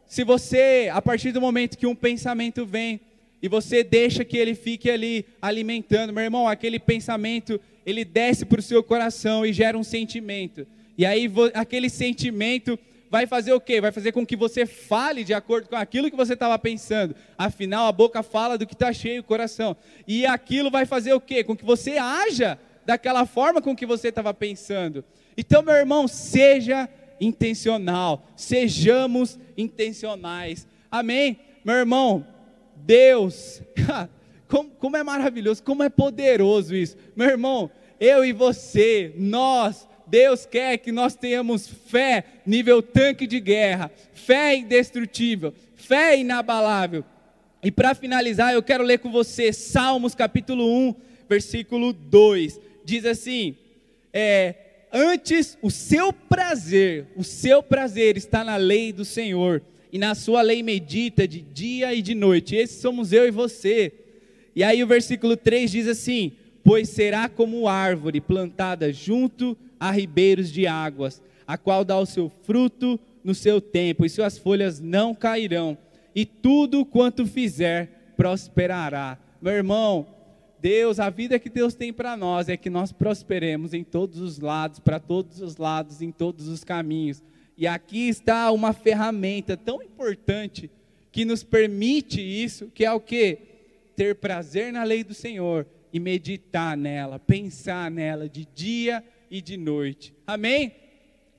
se 0.06 0.24
você, 0.24 0.88
a 0.94 1.02
partir 1.02 1.32
do 1.32 1.42
momento 1.42 1.76
que 1.76 1.88
um 1.88 1.96
pensamento 1.96 2.64
vem, 2.64 3.02
e 3.42 3.48
você 3.48 3.84
deixa 3.84 4.24
que 4.24 4.38
ele 4.38 4.54
fique 4.54 4.88
ali 4.88 5.26
alimentando, 5.42 6.14
meu 6.14 6.24
irmão, 6.24 6.48
aquele 6.48 6.78
pensamento, 6.78 7.60
ele 7.84 8.06
desce 8.06 8.46
para 8.46 8.60
o 8.60 8.64
seu 8.64 8.84
coração 8.84 9.44
e 9.44 9.52
gera 9.52 9.76
um 9.76 9.84
sentimento. 9.84 10.68
E 10.96 11.04
aí 11.04 11.28
aquele 11.56 11.90
sentimento 11.90 12.78
vai 13.10 13.26
fazer 13.26 13.54
o 13.54 13.60
quê? 13.60 13.82
Vai 13.82 13.92
fazer 13.92 14.12
com 14.12 14.24
que 14.24 14.36
você 14.36 14.68
fale 14.68 15.24
de 15.24 15.34
acordo 15.34 15.70
com 15.70 15.76
aquilo 15.76 16.12
que 16.12 16.16
você 16.16 16.34
estava 16.34 16.58
pensando. 16.60 17.16
Afinal, 17.36 17.88
a 17.88 17.92
boca 17.92 18.22
fala 18.22 18.60
do 18.60 18.68
que 18.68 18.74
está 18.74 18.94
cheio 18.94 19.22
o 19.22 19.26
coração. 19.26 19.76
E 20.08 20.24
aquilo 20.24 20.70
vai 20.70 20.86
fazer 20.86 21.14
o 21.14 21.20
quê? 21.20 21.44
Com 21.44 21.58
que 21.58 21.66
você 21.66 21.98
haja 21.98 22.60
daquela 22.86 23.26
forma 23.26 23.62
com 23.62 23.76
que 23.76 23.86
você 23.86 24.10
estava 24.10 24.34
pensando. 24.34 25.04
Então, 25.38 25.62
meu 25.62 25.76
irmão, 25.76 26.08
seja 26.08 26.88
intencional, 27.20 28.28
sejamos 28.36 29.40
intencionais. 29.58 30.68
Amém? 30.92 31.40
Meu 31.64 31.76
irmão, 31.76 32.26
Deus, 32.76 33.62
como, 34.48 34.70
como 34.72 34.98
é 34.98 35.04
maravilhoso, 35.04 35.64
como 35.64 35.84
é 35.84 35.90
poderoso 35.90 36.76
isso. 36.76 36.96
Meu 37.16 37.30
irmão, 37.30 37.72
eu 38.00 38.24
e 38.24 38.32
você, 38.32 39.14
nós, 39.18 39.88
Deus 40.06 40.46
quer 40.46 40.78
que 40.78 40.92
nós 40.92 41.16
tenhamos 41.16 41.68
fé 41.68 42.24
nível 42.46 42.82
tanque 42.82 43.26
de 43.26 43.40
guerra, 43.40 43.92
fé 44.14 44.56
indestrutível, 44.56 45.54
fé 45.76 46.18
inabalável. 46.18 47.04
E 47.64 47.72
para 47.72 47.96
finalizar, 47.96 48.54
eu 48.54 48.62
quero 48.62 48.84
ler 48.84 49.00
com 49.00 49.12
você 49.12 49.52
Salmos 49.52 50.14
capítulo 50.14 50.72
1, 50.90 50.96
versículo 51.28 51.92
2. 51.92 52.60
Diz 52.86 53.06
assim: 53.06 53.56
é, 54.14 54.56
Antes 54.94 55.58
o 55.62 55.70
seu 55.70 56.14
prazer, 56.14 57.08
o 57.18 57.24
seu 57.24 57.62
prazer 57.62 58.16
está 58.16 58.44
na 58.44 58.56
lei 58.56 58.94
do 58.94 59.04
Senhor, 59.04 59.62
e 59.92 59.98
na 59.98 60.16
sua 60.16 60.42
lei 60.42 60.64
medita 60.64 61.28
de 61.28 61.42
dia 61.42 61.94
e 61.94 62.02
de 62.02 62.16
noite. 62.16 62.56
Esses 62.56 62.80
somos 62.82 63.12
eu 63.12 63.28
e 63.28 63.32
você. 63.32 63.92
E 64.56 64.64
aí 64.64 64.82
o 64.82 64.88
versículo 64.88 65.36
3 65.36 65.70
diz 65.70 65.88
assim: 65.88 66.32
pois 66.66 66.90
será 66.90 67.30
como 67.30 67.68
árvore 67.68 68.20
plantada 68.20 68.92
junto 68.92 69.56
a 69.80 69.92
ribeiros 69.92 70.52
de 70.52 70.66
águas, 70.66 71.22
a 71.46 71.60
qual 71.60 71.86
dá 71.86 72.00
o 72.00 72.08
seu 72.08 72.28
fruto 72.44 73.00
no 73.24 73.36
seu 73.36 73.62
tempo, 73.62 74.04
e 74.04 74.10
suas 74.10 74.38
folhas 74.38 74.80
não 74.80 75.14
cairão, 75.14 75.78
e 76.16 76.26
tudo 76.26 76.84
quanto 76.84 77.28
fizer 77.28 78.14
prosperará. 78.18 79.20
Meu 79.40 79.54
irmão, 79.54 80.08
Deus, 80.66 81.00
a 81.00 81.12
vida 81.12 81.38
que 81.38 81.48
Deus 81.48 81.76
tem 81.76 81.94
para 81.94 82.18
nós 82.18 82.50
é 82.50 82.58
que 82.58 82.72
nós 82.72 82.92
prosperemos 82.92 83.72
em 83.72 83.84
todos 83.84 84.20
os 84.20 84.40
lados, 84.40 84.80
para 84.80 85.00
todos 85.00 85.40
os 85.40 85.58
lados, 85.58 86.02
em 86.02 86.10
todos 86.12 86.48
os 86.48 86.64
caminhos. 86.64 87.22
E 87.56 87.68
aqui 87.68 88.10
está 88.10 88.50
uma 88.50 88.74
ferramenta 88.74 89.56
tão 89.56 89.80
importante 89.80 90.72
que 91.12 91.24
nos 91.24 91.44
permite 91.44 92.20
isso, 92.20 92.72
que 92.74 92.84
é 92.84 92.92
o 92.92 93.00
que? 93.00 93.38
Ter 93.96 94.16
prazer 94.16 94.74
na 94.74 94.84
lei 94.84 95.04
do 95.04 95.14
Senhor 95.14 95.68
e 95.94 96.00
meditar 96.00 96.76
nela, 96.76 97.20
pensar 97.20 97.92
nela 97.92 98.28
de 98.28 98.48
dia 98.56 99.04
e 99.30 99.44
de 99.44 99.58
noite. 99.58 100.16
Amém? 100.26 100.72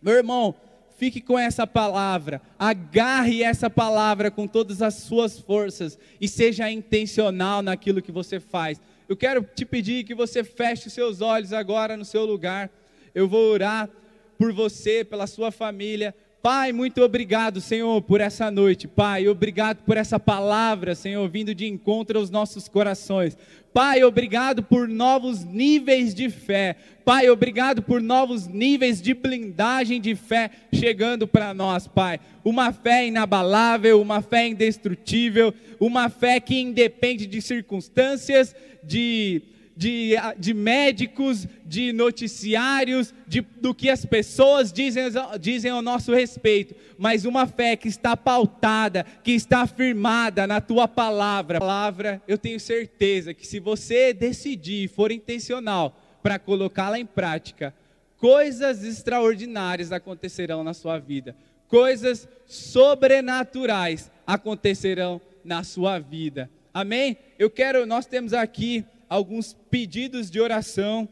Meu 0.01 0.15
irmão, 0.15 0.55
fique 0.97 1.21
com 1.21 1.37
essa 1.37 1.67
palavra, 1.67 2.41
agarre 2.57 3.43
essa 3.43 3.69
palavra 3.69 4.31
com 4.31 4.47
todas 4.47 4.81
as 4.81 4.95
suas 4.95 5.37
forças 5.37 5.99
e 6.21 6.29
seja 6.29 6.71
intencional 6.71 7.61
naquilo 7.61 8.01
que 8.01 8.13
você 8.13 8.39
faz. 8.39 8.81
Eu 9.09 9.17
quero 9.17 9.43
te 9.55 9.65
pedir 9.65 10.05
que 10.05 10.15
você 10.15 10.43
feche 10.43 10.89
os 10.89 10.93
seus 10.93 11.21
olhos 11.21 11.53
agora 11.53 11.97
no 11.97 12.05
seu 12.05 12.25
lugar. 12.25 12.71
Eu 13.15 13.29
vou 13.29 13.53
orar 13.53 13.89
por 14.37 14.53
você, 14.53 15.05
pela 15.05 15.27
sua 15.27 15.51
família, 15.51 16.15
Pai, 16.47 16.73
muito 16.73 17.03
obrigado, 17.03 17.61
Senhor, 17.61 18.01
por 18.03 18.21
essa 18.21 18.53
noite. 18.53 18.87
Pai, 18.87 19.27
obrigado 19.27 19.79
por 19.79 19.97
essa 19.97 20.21
palavra, 20.21 20.95
Senhor, 20.95 21.29
vindo 21.29 21.53
de 21.53 21.67
encontro 21.67 22.21
aos 22.21 22.31
nossos 22.31 22.69
corações. 22.69 23.37
Pai, 23.75 24.05
obrigado 24.05 24.63
por 24.63 24.87
novos 24.87 25.43
níveis 25.43 26.15
de 26.15 26.31
fé. 26.31 26.77
Pai, 27.05 27.29
obrigado 27.29 27.83
por 27.83 28.01
novos 28.01 28.47
níveis 28.47 29.03
de 29.03 29.13
blindagem 29.13 30.01
de 30.01 30.15
fé 30.15 30.53
chegando 30.73 31.27
para 31.27 31.53
nós, 31.53 31.89
Pai. 31.89 32.21
Uma 32.45 32.73
fé 32.73 33.09
inabalável, 33.09 34.01
uma 34.01 34.23
fé 34.23 34.47
indestrutível, 34.47 35.53
uma 35.81 36.09
fé 36.09 36.39
que 36.39 36.61
independe 36.61 37.27
de 37.27 37.43
circunstâncias, 37.43 38.55
de 38.85 39.43
de, 39.77 40.15
de 40.39 40.55
médicos, 40.55 41.47
de 41.67 41.93
noticiários, 41.93 43.13
de, 43.27 43.43
do 43.43 43.75
que 43.75 43.91
as 43.91 44.07
pessoas 44.07 44.73
dizem, 44.73 45.05
dizem 45.39 45.71
ao 45.71 45.83
nosso 45.83 46.15
respeito, 46.15 46.75
mas 46.97 47.27
uma 47.27 47.47
fé 47.47 47.77
que 47.77 47.87
está 47.87 48.17
pautada, 48.17 49.05
que 49.23 49.33
está 49.33 49.67
firmada 49.67 50.47
na 50.47 50.63
tua 50.63 50.89
palavra. 50.89 51.59
palavra, 51.59 52.23
eu 52.27 52.39
tenho 52.39 52.59
certeza 52.59 53.35
que 53.35 53.47
se 53.47 53.61
você 53.61 54.15
decidir 54.15 54.89
for 54.89 55.13
intencional 55.13 56.01
para 56.23 56.39
colocá-la 56.39 56.99
em 56.99 57.07
prática, 57.07 57.75
coisas 58.17 58.83
extraordinárias 58.83 59.93
acontecerão 59.93 60.65
na 60.65 60.73
sua 60.73 60.99
vida, 60.99 61.37
coisas 61.69 62.27
sobrenaturais 62.47 64.11
acontecerão 64.27 65.21
na 65.45 65.63
sua 65.63 65.99
vida. 65.99 66.51
Amém? 66.73 67.19
Eu 67.39 67.51
quero, 67.51 67.85
nós 67.87 68.07
temos 68.07 68.33
aqui 68.33 68.85
alguns 69.09 69.55
pedidos 69.71 70.31
de 70.31 70.41
oração. 70.41 71.09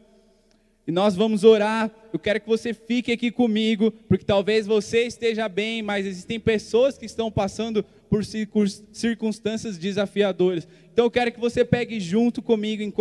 E 0.87 0.91
nós 0.91 1.15
vamos 1.15 1.43
orar. 1.43 1.91
Eu 2.13 2.19
quero 2.19 2.39
que 2.39 2.47
você 2.47 2.73
fique 2.73 3.11
aqui 3.11 3.31
comigo, 3.31 3.91
porque 4.07 4.23
talvez 4.23 4.67
você 4.67 5.05
esteja 5.05 5.49
bem, 5.49 5.81
mas 5.81 6.05
existem 6.05 6.39
pessoas 6.39 6.97
que 6.97 7.05
estão 7.05 7.31
passando 7.31 7.83
por 8.09 8.23
circunstâncias 8.23 9.77
desafiadoras. 9.77 10.67
Então 10.93 11.05
eu 11.05 11.11
quero 11.11 11.31
que 11.31 11.39
você 11.39 11.65
pegue 11.65 11.99
junto 11.99 12.41
comigo 12.41 12.83
em 12.83 12.91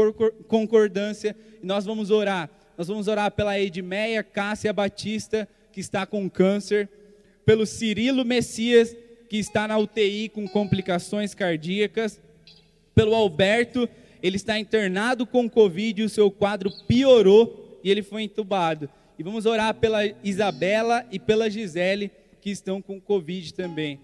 concordância 0.48 1.36
e 1.62 1.66
nós 1.66 1.84
vamos 1.84 2.10
orar. 2.10 2.50
Nós 2.76 2.88
vamos 2.88 3.06
orar 3.06 3.30
pela 3.30 3.58
Edmeia 3.60 4.22
Cássia 4.22 4.72
Batista, 4.72 5.48
que 5.70 5.80
está 5.80 6.06
com 6.06 6.28
câncer, 6.28 6.88
pelo 7.44 7.66
Cirilo 7.66 8.24
Messias, 8.24 8.96
que 9.28 9.36
está 9.36 9.68
na 9.68 9.78
UTI 9.78 10.28
com 10.28 10.48
complicações 10.48 11.34
cardíacas, 11.34 12.20
pelo 12.94 13.14
Alberto, 13.14 13.88
ele 14.24 14.36
está 14.36 14.58
internado 14.58 15.26
com 15.26 15.50
Covid 15.50 16.00
e 16.00 16.04
o 16.06 16.08
seu 16.08 16.30
quadro 16.30 16.72
piorou 16.88 17.78
e 17.84 17.90
ele 17.90 18.02
foi 18.02 18.22
entubado. 18.22 18.88
E 19.18 19.22
vamos 19.22 19.44
orar 19.44 19.74
pela 19.74 20.00
Isabela 20.24 21.04
e 21.12 21.18
pela 21.18 21.50
Gisele, 21.50 22.10
que 22.40 22.48
estão 22.48 22.80
com 22.80 22.98
Covid 22.98 23.52
também. 23.52 24.00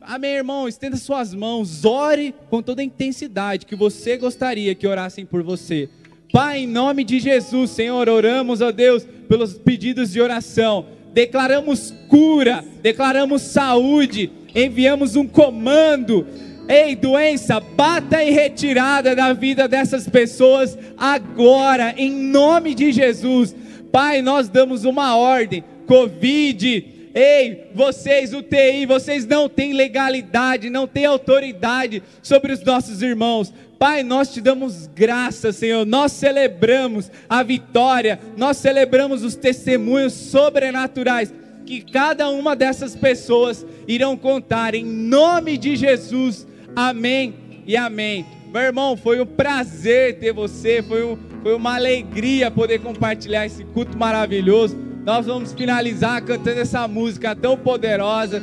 Amém, 0.00 0.36
irmão? 0.36 0.68
Estenda 0.68 0.96
suas 0.96 1.34
mãos, 1.34 1.84
ore 1.84 2.32
com 2.48 2.62
toda 2.62 2.80
a 2.80 2.84
intensidade 2.84 3.66
que 3.66 3.74
você 3.74 4.16
gostaria 4.16 4.72
que 4.72 4.86
orassem 4.86 5.26
por 5.26 5.42
você. 5.42 5.88
Pai, 6.32 6.60
em 6.60 6.68
nome 6.68 7.02
de 7.02 7.18
Jesus, 7.18 7.72
Senhor, 7.72 8.08
oramos, 8.08 8.60
ó 8.60 8.70
Deus, 8.70 9.04
pelos 9.28 9.54
pedidos 9.54 10.12
de 10.12 10.20
oração. 10.20 10.86
Declaramos 11.12 11.92
cura, 12.06 12.64
declaramos 12.80 13.42
saúde, 13.42 14.30
enviamos 14.54 15.16
um 15.16 15.26
comando 15.26 16.24
Ei, 16.68 16.96
doença, 16.96 17.60
bata 17.60 18.22
em 18.24 18.32
retirada 18.32 19.14
da 19.14 19.32
vida 19.32 19.68
dessas 19.68 20.08
pessoas 20.08 20.76
agora, 20.96 21.94
em 21.96 22.10
nome 22.10 22.74
de 22.74 22.90
Jesus. 22.90 23.54
Pai, 23.92 24.20
nós 24.20 24.48
damos 24.48 24.84
uma 24.84 25.16
ordem. 25.16 25.62
Covid, 25.86 27.10
ei, 27.14 27.70
vocês, 27.72 28.34
UTI, 28.34 28.84
vocês 28.84 29.24
não 29.24 29.48
têm 29.48 29.74
legalidade, 29.74 30.68
não 30.68 30.88
têm 30.88 31.04
autoridade 31.04 32.02
sobre 32.20 32.52
os 32.52 32.62
nossos 32.64 33.00
irmãos. 33.00 33.52
Pai, 33.78 34.02
nós 34.02 34.32
te 34.32 34.40
damos 34.40 34.88
graça, 34.88 35.52
Senhor. 35.52 35.86
Nós 35.86 36.10
celebramos 36.12 37.10
a 37.28 37.44
vitória, 37.44 38.18
nós 38.36 38.56
celebramos 38.56 39.22
os 39.22 39.36
testemunhos 39.36 40.14
sobrenaturais 40.14 41.32
que 41.64 41.80
cada 41.80 42.28
uma 42.28 42.56
dessas 42.56 42.96
pessoas 42.96 43.66
irão 43.86 44.16
contar 44.16 44.74
em 44.74 44.84
nome 44.84 45.58
de 45.58 45.76
Jesus. 45.76 46.46
Amém 46.76 47.34
e 47.66 47.74
amém. 47.74 48.26
Meu 48.52 48.60
irmão, 48.60 48.98
foi 48.98 49.18
um 49.18 49.24
prazer 49.24 50.18
ter 50.18 50.30
você, 50.30 50.82
foi, 50.82 51.02
um, 51.02 51.16
foi 51.42 51.54
uma 51.54 51.74
alegria 51.74 52.50
poder 52.50 52.80
compartilhar 52.80 53.46
esse 53.46 53.64
culto 53.64 53.96
maravilhoso. 53.96 54.76
Nós 55.02 55.24
vamos 55.24 55.54
finalizar 55.54 56.20
cantando 56.20 56.60
essa 56.60 56.86
música 56.86 57.34
tão 57.34 57.56
poderosa. 57.56 58.42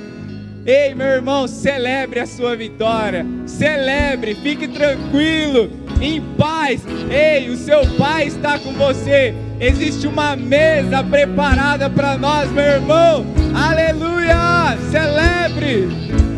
Ei, 0.66 0.96
meu 0.96 1.06
irmão, 1.06 1.48
celebre 1.48 2.22
a 2.22 2.26
sua 2.26 2.56
vitória. 2.56 3.24
Celebre, 3.46 4.34
fique 4.34 4.68
tranquilo, 4.68 5.70
em 6.02 6.20
paz. 6.36 6.82
Ei, 7.12 7.50
o 7.52 7.56
seu 7.56 7.86
pai 7.98 8.26
está 8.26 8.58
com 8.58 8.74
você. 8.74 9.36
Existe 9.60 10.08
uma 10.08 10.36
mesa 10.36 11.04
preparada 11.04 11.88
para 11.88 12.18
nós, 12.18 12.50
meu 12.52 12.64
irmão. 12.64 13.26
Aleluia! 13.54 14.76
Celebre! 14.90 16.33